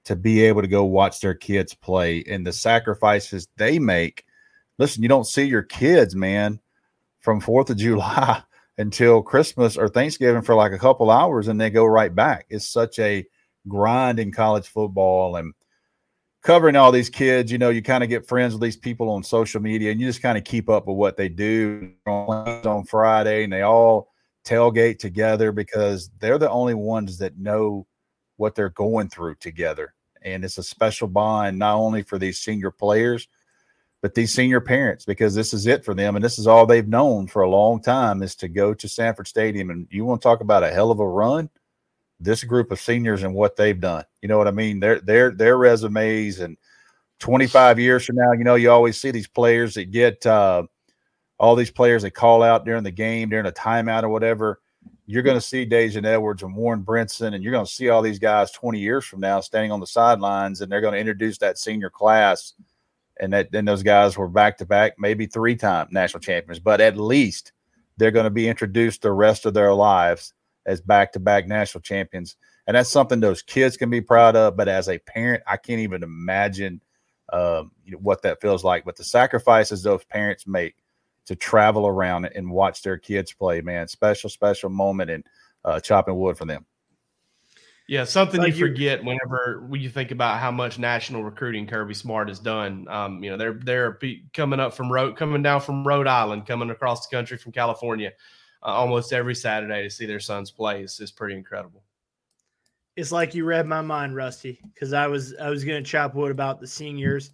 to 0.06 0.15
be 0.15 0.41
able 0.41 0.62
to 0.62 0.67
go 0.67 0.84
watch 0.84 1.19
their 1.22 1.36
kids 1.36 1.74
play 1.74 2.24
and 2.28 2.46
the 2.46 2.52
sacrifices 2.52 3.48
they 3.58 3.80
make. 3.80 4.26
Listen, 4.80 5.04
you 5.04 5.10
don't 5.10 5.28
see 5.28 5.43
your 5.43 5.62
kids, 5.62 6.15
man, 6.15 6.60
from 7.22 7.39
4th 7.39 7.69
of 7.69 7.78
July 7.78 8.41
until 8.78 9.22
Christmas 9.22 9.78
or 9.78 9.88
Thanksgiving 9.88 10.41
for 10.41 10.56
like 10.56 10.74
a 10.74 10.80
couple 10.80 11.12
hours 11.12 11.48
and 11.48 11.62
they 11.62 11.69
go 11.69 11.86
right 11.86 12.13
back. 12.13 12.48
It's 12.50 12.67
such 12.67 12.98
a 13.00 13.26
grind 13.67 14.19
in 14.19 14.32
college 14.32 14.67
football 14.67 15.36
and 15.38 15.54
covering 16.43 16.75
all 16.75 16.91
these 16.91 17.10
kids, 17.10 17.51
you 17.51 17.58
know, 17.58 17.69
you 17.69 17.82
kind 17.82 18.03
of 18.03 18.10
get 18.10 18.27
friends 18.27 18.53
with 18.53 18.62
these 18.62 18.77
people 18.77 19.10
on 19.10 19.23
social 19.23 19.62
media 19.62 19.91
and 19.91 19.99
you 19.99 20.08
just 20.08 20.21
kind 20.21 20.38
of 20.38 20.43
keep 20.43 20.69
up 20.69 20.86
with 20.86 20.97
what 20.97 21.17
they 21.17 21.29
do 21.29 21.91
on 22.06 22.84
Friday 22.84 23.45
and 23.45 23.53
they 23.53 23.62
all 23.62 24.10
tailgate 24.45 24.99
together 24.99 25.53
because 25.53 26.12
they're 26.19 26.38
the 26.38 26.49
only 26.49 26.73
ones 26.73 27.17
that 27.17 27.38
know 27.38 27.88
what 28.36 28.56
they're 28.56 28.69
going 28.69 29.08
through 29.08 29.36
together. 29.36 29.93
And 30.21 30.43
it's 30.43 30.58
a 30.58 30.63
special 30.63 31.08
bond, 31.08 31.58
not 31.58 31.75
only 31.75 32.03
for 32.03 32.17
these 32.17 32.39
senior 32.39 32.71
players, 32.71 33.27
but 34.01 34.13
these 34.13 34.34
senior 34.34 34.60
parents, 34.60 35.06
because 35.06 35.34
this 35.34 35.53
is 35.53 35.65
it 35.65 35.86
for 35.86 35.93
them. 35.93 36.17
And 36.17 36.23
this 36.23 36.38
is 36.38 36.45
all 36.45 36.65
they've 36.65 36.88
known 36.88 37.27
for 37.27 37.41
a 37.41 37.49
long 37.49 37.82
time 37.82 38.21
is 38.21 38.36
to 38.36 38.49
go 38.49 38.73
to 38.73 38.89
Sanford 38.89 39.29
Stadium. 39.29 39.69
And 39.69 39.88
you 39.89 40.03
want 40.03 40.21
to 40.21 40.27
talk 40.27 40.41
about 40.41 40.63
a 40.63 40.71
hell 40.71 40.91
of 40.91 40.99
a 40.99 41.08
run 41.08 41.49
this 42.23 42.43
group 42.43 42.71
of 42.71 42.79
seniors 42.79 43.23
and 43.23 43.33
what 43.33 43.55
they've 43.55 43.79
done. 43.79 44.05
You 44.21 44.29
know 44.29 44.38
what 44.38 44.47
I 44.47 44.51
mean? 44.51 44.79
Their 44.79 44.99
their 44.99 45.31
their 45.31 45.57
resumes 45.57 46.39
and 46.39 46.57
25 47.19 47.79
years 47.79 48.05
from 48.05 48.17
now, 48.17 48.33
you 48.33 48.43
know, 48.43 48.55
you 48.55 48.69
always 48.69 48.99
see 48.99 49.09
these 49.09 49.29
players 49.29 49.75
that 49.75 49.91
get 49.91 50.25
uh, 50.25 50.63
all 51.38 51.55
these 51.55 51.71
players 51.71 52.01
that 52.01 52.12
call 52.12 52.43
out 52.43 52.65
during 52.65 52.83
the 52.83 52.91
game, 52.91 53.29
during 53.29 53.45
a 53.45 53.51
timeout 53.51 54.03
or 54.03 54.09
whatever. 54.09 54.59
You're 55.05 55.23
going 55.23 55.38
to 55.38 55.41
see 55.41 55.65
Daijun 55.65 56.05
Edwards 56.05 56.43
and 56.43 56.53
Warren 56.53 56.83
Brinson, 56.83 57.33
and 57.33 57.41
you're 57.41 57.53
going 57.53 57.65
to 57.65 57.71
see 57.71 57.88
all 57.88 58.01
these 58.01 58.19
guys 58.19 58.51
20 58.51 58.79
years 58.79 59.05
from 59.05 59.21
now 59.21 59.39
standing 59.39 59.71
on 59.71 59.79
the 59.79 59.88
sidelines, 59.88 60.59
and 60.59 60.71
they're 60.71 60.81
going 60.81 60.93
to 60.93 60.99
introduce 60.99 61.38
that 61.38 61.57
senior 61.57 61.89
class. 61.89 62.53
And 63.19 63.31
that 63.31 63.51
then 63.51 63.63
those 63.63 63.83
guys 63.83 64.17
were 64.17 64.27
back 64.27 64.57
to 64.57 64.65
back, 64.65 64.93
maybe 64.97 65.25
three 65.25 65.55
time 65.55 65.88
national 65.91 66.21
champions, 66.21 66.59
but 66.59 66.81
at 66.81 66.97
least 66.97 67.53
they're 67.95 68.12
going 68.12 68.25
to 68.25 68.31
be 68.31 68.49
introduced 68.49 69.01
the 69.01 69.12
rest 69.12 69.45
of 69.45 69.53
their 69.53 69.73
lives 69.73 70.33
as 70.65 70.82
back 70.82 71.12
to 71.13 71.19
back 71.19 71.47
national 71.47 71.82
champions. 71.82 72.36
And 72.67 72.76
that's 72.76 72.89
something 72.89 73.19
those 73.19 73.41
kids 73.41 73.78
can 73.78 73.89
be 73.89 74.02
proud 74.02 74.36
of. 74.36 74.56
But 74.56 74.67
as 74.67 74.88
a 74.88 74.99
parent, 74.99 75.43
I 75.45 75.58
can't 75.58 75.82
even 75.82 76.04
imagine 76.04 76.82
um, 77.32 77.71
you 77.86 77.93
know, 77.93 77.97
what 77.99 78.21
that 78.21 78.41
feels 78.41 78.63
like. 78.63 78.86
But 78.86 78.95
the 78.95 79.04
sacrifices 79.04 79.84
those 79.84 80.04
parents 80.06 80.47
make 80.47 80.76
to 81.26 81.36
travel 81.36 81.88
around 81.88 82.26
and 82.26 82.52
watch 82.52 82.82
their 82.82 82.97
kids 82.97 83.34
play, 83.34 83.62
man, 83.62 83.88
special, 83.88 84.30
special 84.30 84.69
moment 84.69 85.10
and 85.10 85.23
uh, 85.65 85.80
chopping 85.80 86.15
wood 86.15 86.38
for 86.38 86.45
them. 86.45 86.65
Yeah, 87.88 88.06
something 88.06 88.39
like 88.39 88.56
you 88.56 88.67
forget 88.67 89.04
whenever 89.04 89.65
when 89.67 89.82
you 89.82 89.89
think 89.89 90.12
about 90.12 90.39
how 90.39 90.52
much 90.52 90.80
national 90.80 91.21
recruiting 91.21 91.67
Kirby 91.67 91.93
Smart 91.93 92.30
has 92.30 92.39
done. 92.39 92.88
Um, 92.88 93.21
you 93.21 93.30
know, 93.30 93.36
they're 93.36 93.60
they're 93.62 93.99
coming 94.34 94.62
up 94.62 94.73
from 94.73 94.89
road, 94.89 95.17
coming 95.17 95.43
down 95.43 95.60
from 95.60 95.86
Rhode 95.86 96.08
Island, 96.08 96.47
coming 96.47 96.69
across 96.69 97.06
the 97.06 97.13
country 97.13 97.38
from 97.38 97.52
California 97.52 98.13
uh, 98.63 98.69
almost 98.69 99.13
every 99.13 99.36
Saturday 99.36 99.84
to 99.84 99.89
see 99.89 100.06
their 100.06 100.19
sons 100.19 100.52
play 100.52 100.84
is, 100.84 100.99
is 100.99 101.12
pretty 101.12 101.36
incredible. 101.36 101.84
It's 102.95 103.12
like 103.12 103.34
you 103.34 103.45
read 103.45 103.65
my 103.65 103.82
mind, 103.82 104.15
Rusty, 104.15 104.60
because 104.73 104.93
I 104.93 105.08
was 105.08 105.36
I 105.41 105.49
was 105.49 105.63
going 105.63 105.84
to 105.84 105.89
chop 105.89 106.13
wood 106.13 106.32
about 106.32 106.60
the 106.60 106.67
seniors 106.67 107.32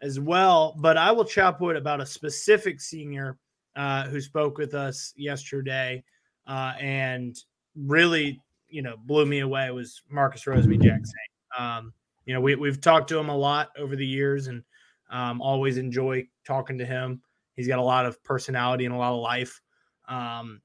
as 0.00 0.18
well, 0.18 0.74
but 0.78 0.96
I 0.96 1.12
will 1.12 1.24
chop 1.24 1.60
wood 1.60 1.76
about 1.76 2.00
a 2.00 2.06
specific 2.06 2.80
senior 2.80 3.38
uh, 3.76 4.04
who 4.08 4.20
spoke 4.20 4.58
with 4.58 4.74
us 4.74 5.12
yesterday 5.16 6.02
uh, 6.46 6.72
and 6.80 7.36
really, 7.76 8.40
you 8.68 8.82
know, 8.82 8.96
blew 9.04 9.26
me 9.26 9.40
away. 9.40 9.70
Was 9.70 10.02
Marcus 10.10 10.44
Rosemy-Jacksaint? 10.44 11.58
Um, 11.58 11.92
you 12.24 12.32
know, 12.32 12.40
we 12.40 12.54
we've 12.54 12.80
talked 12.80 13.08
to 13.08 13.18
him 13.18 13.28
a 13.28 13.36
lot 13.36 13.70
over 13.76 13.96
the 13.96 14.06
years, 14.06 14.46
and 14.46 14.62
um, 15.10 15.42
always 15.42 15.76
enjoy 15.76 16.26
talking 16.46 16.78
to 16.78 16.86
him. 16.86 17.20
He's 17.54 17.68
got 17.68 17.78
a 17.78 17.82
lot 17.82 18.06
of 18.06 18.22
personality 18.24 18.86
and 18.86 18.94
a 18.94 18.98
lot 18.98 19.12
of 19.12 19.20
life. 19.20 19.60
Um, 20.08 20.62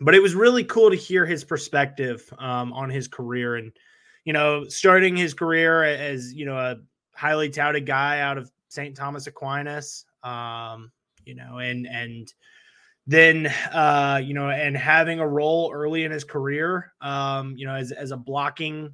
but 0.00 0.14
it 0.14 0.22
was 0.22 0.34
really 0.34 0.64
cool 0.64 0.90
to 0.90 0.96
hear 0.96 1.24
his 1.26 1.44
perspective 1.44 2.32
um, 2.38 2.72
on 2.72 2.90
his 2.90 3.08
career 3.08 3.56
and 3.56 3.72
you 4.24 4.32
know 4.32 4.64
starting 4.64 5.16
his 5.16 5.34
career 5.34 5.82
as 5.84 6.32
you 6.32 6.46
know 6.46 6.58
a 6.58 6.76
highly 7.14 7.48
touted 7.48 7.86
guy 7.86 8.20
out 8.20 8.38
of 8.38 8.50
st 8.68 8.96
thomas 8.96 9.26
aquinas 9.26 10.04
um, 10.22 10.90
you 11.24 11.34
know 11.34 11.58
and 11.58 11.86
and 11.86 12.32
then 13.06 13.46
uh, 13.72 14.20
you 14.22 14.34
know 14.34 14.48
and 14.48 14.76
having 14.76 15.20
a 15.20 15.28
role 15.28 15.70
early 15.72 16.04
in 16.04 16.10
his 16.10 16.24
career 16.24 16.92
um, 17.00 17.54
you 17.56 17.66
know 17.66 17.74
as, 17.74 17.92
as 17.92 18.10
a 18.10 18.16
blocking 18.16 18.92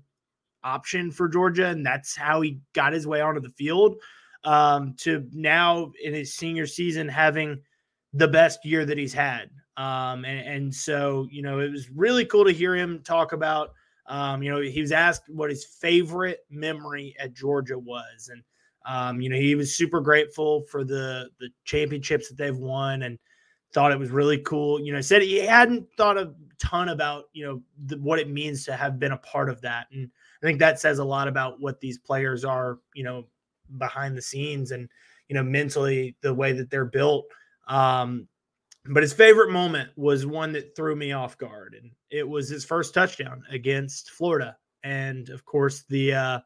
option 0.63 1.11
for 1.11 1.27
georgia 1.29 1.69
and 1.69 1.87
that's 1.87 2.15
how 2.15 2.41
he 2.43 2.61
got 2.75 2.93
his 2.93 3.07
way 3.07 3.21
onto 3.21 3.41
the 3.41 3.49
field 3.51 3.97
um, 4.45 4.95
to 4.99 5.27
now 5.33 5.91
in 6.03 6.13
his 6.13 6.35
senior 6.35 6.67
season 6.67 7.09
having 7.09 7.61
the 8.13 8.29
best 8.29 8.65
year 8.65 8.85
that 8.85 8.99
he's 8.99 9.15
had 9.15 9.51
um, 9.77 10.25
and, 10.25 10.47
and, 10.47 10.75
so, 10.75 11.27
you 11.31 11.43
know, 11.43 11.61
it 11.61 11.71
was 11.71 11.91
really 11.91 12.25
cool 12.25 12.45
to 12.45 12.53
hear 12.53 12.75
him 12.75 13.01
talk 13.03 13.33
about, 13.33 13.73
um, 14.07 14.43
you 14.43 14.51
know, 14.51 14.61
he 14.61 14.81
was 14.81 14.93
asked 14.93 15.29
what 15.29 15.51
his 15.51 15.65
favorite 15.65 16.41
memory 16.51 17.15
at 17.19 17.33
Georgia 17.33 17.79
was. 17.79 18.31
And, 18.33 18.43
um, 18.87 19.21
you 19.21 19.29
know, 19.29 19.37
he 19.37 19.55
was 19.55 19.75
super 19.75 20.01
grateful 20.01 20.63
for 20.63 20.85
the, 20.85 21.31
the 21.39 21.49
championships 21.65 22.29
that 22.29 22.37
they've 22.37 22.57
won 22.57 23.03
and 23.03 23.19
thought 23.73 23.93
it 23.93 23.99
was 23.99 24.11
really 24.11 24.39
cool. 24.39 24.81
You 24.81 24.93
know, 24.93 25.01
said 25.01 25.23
he 25.23 25.39
hadn't 25.39 25.87
thought 25.97 26.19
a 26.19 26.35
ton 26.59 26.89
about, 26.89 27.25
you 27.33 27.47
know, 27.47 27.63
the, 27.87 27.97
what 27.99 28.19
it 28.19 28.29
means 28.29 28.65
to 28.65 28.77
have 28.77 28.99
been 28.99 29.13
a 29.13 29.19
part 29.19 29.49
of 29.49 29.61
that. 29.63 29.87
And 29.93 30.11
I 30.43 30.47
think 30.47 30.59
that 30.59 30.81
says 30.81 30.99
a 30.99 31.05
lot 31.05 31.29
about 31.29 31.61
what 31.61 31.81
these 31.81 31.99
players 31.99 32.45
are, 32.45 32.79
you 32.95 33.05
know, 33.05 33.25
behind 33.79 34.17
the 34.17 34.23
scenes 34.23 34.73
and, 34.73 34.89
you 35.29 35.35
know, 35.35 35.45
mentally 35.45 36.17
the 36.23 36.35
way 36.35 36.53
that 36.53 36.71
they're 36.71 36.85
built. 36.85 37.27
Um, 37.69 38.27
but 38.87 39.03
his 39.03 39.13
favorite 39.13 39.51
moment 39.51 39.91
was 39.97 40.27
one 40.27 40.53
that 40.53 40.75
threw 40.75 40.97
me 40.97 41.13
off 41.13 41.37
guard, 41.37 41.77
and 41.81 41.91
it 42.11 42.27
was 42.27 42.49
his 42.49 42.65
first 42.65 42.95
touchdown 42.95 43.43
against 43.51 44.11
Florida. 44.11 44.57
And 44.83 45.29
of 45.29 45.45
course, 45.45 45.85
the 45.89 46.15
uh, 46.15 46.41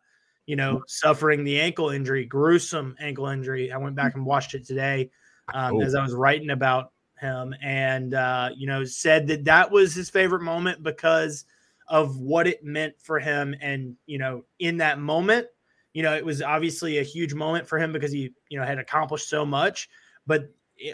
you 0.46 0.56
know 0.56 0.82
suffering 0.86 1.44
the 1.44 1.60
ankle 1.60 1.90
injury, 1.90 2.24
gruesome 2.24 2.96
ankle 2.98 3.26
injury. 3.26 3.70
I 3.70 3.76
went 3.76 3.96
back 3.96 4.14
and 4.14 4.26
watched 4.26 4.54
it 4.54 4.66
today 4.66 5.10
um, 5.52 5.76
oh. 5.76 5.82
as 5.82 5.94
I 5.94 6.02
was 6.02 6.12
writing 6.12 6.50
about 6.50 6.92
him, 7.20 7.54
and 7.62 8.14
uh, 8.14 8.50
you 8.56 8.66
know 8.66 8.84
said 8.84 9.28
that 9.28 9.44
that 9.44 9.70
was 9.70 9.94
his 9.94 10.10
favorite 10.10 10.42
moment 10.42 10.82
because 10.82 11.44
of 11.88 12.18
what 12.18 12.46
it 12.46 12.64
meant 12.64 12.94
for 13.00 13.20
him. 13.20 13.54
And 13.60 13.96
you 14.06 14.18
know, 14.18 14.44
in 14.58 14.78
that 14.78 14.98
moment, 14.98 15.46
you 15.92 16.02
know, 16.02 16.14
it 16.14 16.24
was 16.24 16.42
obviously 16.42 16.98
a 16.98 17.02
huge 17.02 17.34
moment 17.34 17.68
for 17.68 17.78
him 17.78 17.92
because 17.92 18.10
he 18.10 18.32
you 18.48 18.58
know 18.58 18.66
had 18.66 18.78
accomplished 18.78 19.28
so 19.28 19.46
much, 19.46 19.88
but 20.26 20.48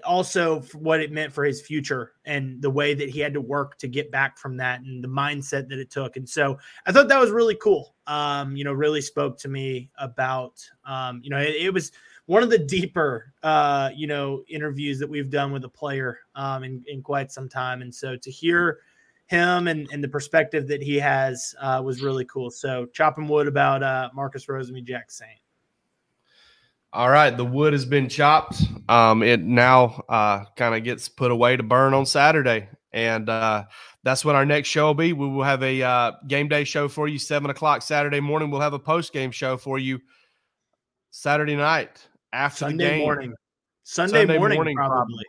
also 0.05 0.61
what 0.75 1.01
it 1.01 1.11
meant 1.11 1.33
for 1.33 1.45
his 1.45 1.61
future 1.61 2.13
and 2.25 2.61
the 2.63 2.71
way 2.71 2.95
that 2.95 3.09
he 3.09 3.21
had 3.21 3.35
to 3.35 3.41
work 3.41 3.79
to 3.79 3.89
get 3.89 4.11
back 4.11 4.39
from 4.39 4.57
that 4.57 4.81
and 4.81 5.03
the 5.03 5.09
mindset 5.09 5.69
that 5.69 5.79
it 5.79 5.91
took. 5.91 6.17
And 6.17 6.29
so 6.29 6.59
I 6.87 6.93
thought 6.93 7.09
that 7.09 7.19
was 7.19 7.31
really 7.31 7.57
cool. 7.57 7.95
Um, 8.07 8.57
you 8.57 8.65
know, 8.65 8.73
really 8.73 9.01
spoke 9.01 9.39
to 9.39 9.49
me 9.49 9.91
about, 9.99 10.65
um, 10.85 11.21
you 11.23 11.31
know, 11.31 11.39
it, 11.39 11.55
it, 11.57 11.75
was 11.75 11.93
one 12.27 12.43
of 12.43 12.51
the 12.51 12.59
deeper, 12.59 13.33
uh, 13.43 13.91
you 13.95 14.07
know, 14.07 14.43
interviews 14.49 14.99
that 14.99 15.09
we've 15.09 15.31
done 15.31 15.53
with 15.53 15.65
a 15.65 15.69
player 15.69 16.19
um, 16.35 16.65
in, 16.65 16.85
in 16.87 17.03
quite 17.03 17.31
some 17.33 17.49
time. 17.49 17.83
And 17.83 17.95
so 17.95 18.17
to 18.17 18.31
hear 18.31 18.81
him 19.27 19.69
and, 19.69 19.89
and 19.93 20.03
the 20.03 20.09
perspective 20.09 20.67
that 20.69 20.83
he 20.83 20.97
has 20.97 21.55
uh, 21.61 21.81
was 21.85 22.03
really 22.03 22.25
cool. 22.25 22.51
So 22.51 22.87
chopping 22.93 23.29
wood 23.29 23.47
about 23.47 23.83
uh, 23.83 24.11
Marcus 24.13 24.47
Rosemy-Jacksaint. 24.47 25.41
All 26.93 27.09
right, 27.09 27.31
the 27.31 27.45
wood 27.45 27.73
has 27.73 27.85
been 27.85 28.09
chopped. 28.09 28.63
Um, 28.89 29.23
it 29.23 29.41
now 29.41 30.03
uh, 30.09 30.45
kind 30.57 30.75
of 30.75 30.83
gets 30.83 31.09
put 31.09 31.31
away 31.31 31.57
to 31.57 31.63
burn 31.63 31.95
on 31.95 32.05
Saturday, 32.05 32.69
and 32.93 33.29
uh, 33.29 33.65
that's 34.03 34.25
what 34.25 34.35
our 34.35 34.45
next 34.45 34.69
show 34.69 34.87
will 34.87 34.95
be. 34.95 35.13
We 35.13 35.29
will 35.29 35.45
have 35.45 35.63
a 35.63 35.83
uh, 35.83 36.13
game 36.27 36.49
day 36.49 36.65
show 36.65 36.89
for 36.89 37.07
you 37.07 37.19
seven 37.19 37.49
o'clock 37.51 37.83
Saturday 37.83 38.19
morning. 38.19 38.51
We'll 38.51 38.61
have 38.61 38.73
a 38.73 38.79
post 38.79 39.13
game 39.13 39.31
show 39.31 39.57
for 39.57 39.79
you 39.79 40.01
Saturday 41.13 41.55
night 41.55 42.09
after 42.33 42.65
Sunday 42.65 42.85
the 42.85 42.91
game. 42.91 43.01
morning. 43.01 43.35
Sunday, 43.85 44.21
Sunday 44.21 44.39
morning, 44.39 44.57
morning, 44.57 44.77
probably. 44.77 45.25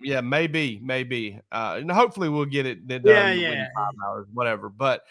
Yeah, 0.00 0.20
maybe, 0.20 0.80
maybe. 0.82 1.40
Uh, 1.52 1.78
and 1.80 1.90
hopefully 1.90 2.28
we'll 2.28 2.44
get 2.44 2.66
it 2.66 2.88
done 2.88 3.02
yeah, 3.04 3.32
yeah. 3.32 3.66
five 3.76 3.92
hours, 4.04 4.26
whatever. 4.32 4.68
But 4.68 5.02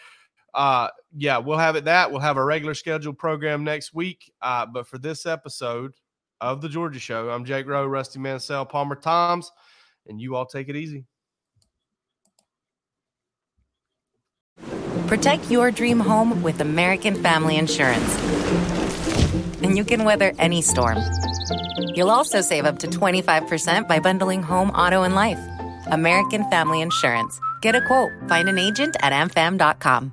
uh, 0.54 0.88
yeah, 1.16 1.38
we'll 1.38 1.58
have 1.58 1.76
it 1.76 1.84
that. 1.84 2.10
We'll 2.10 2.20
have 2.20 2.36
a 2.36 2.44
regular 2.44 2.74
scheduled 2.74 3.18
program 3.18 3.64
next 3.64 3.92
week. 3.92 4.32
Uh, 4.40 4.66
but 4.66 4.86
for 4.86 4.98
this 4.98 5.26
episode 5.26 5.94
of 6.40 6.60
the 6.60 6.68
Georgia 6.68 7.00
Show, 7.00 7.30
I'm 7.30 7.44
Jake 7.44 7.66
Rowe, 7.66 7.86
Rusty 7.86 8.18
Mansell, 8.18 8.64
Palmer 8.64 8.96
Thombs, 8.96 9.50
and 10.08 10.20
you 10.20 10.36
all 10.36 10.46
take 10.46 10.68
it 10.68 10.76
easy. 10.76 11.04
Protect 15.06 15.50
your 15.50 15.70
dream 15.70 16.00
home 16.00 16.42
with 16.42 16.60
American 16.60 17.22
Family 17.22 17.56
Insurance. 17.56 18.18
And 19.62 19.76
you 19.76 19.84
can 19.84 20.04
weather 20.04 20.32
any 20.38 20.62
storm. 20.62 20.98
You'll 21.94 22.10
also 22.10 22.40
save 22.40 22.64
up 22.64 22.78
to 22.80 22.86
25% 22.86 23.86
by 23.86 23.98
bundling 23.98 24.42
home, 24.42 24.70
auto, 24.70 25.02
and 25.02 25.14
life. 25.14 25.38
American 25.86 26.48
Family 26.50 26.80
Insurance. 26.80 27.38
Get 27.60 27.74
a 27.74 27.86
quote. 27.86 28.10
Find 28.28 28.48
an 28.48 28.58
agent 28.58 28.96
at 29.02 29.12
amfam.com. 29.12 30.12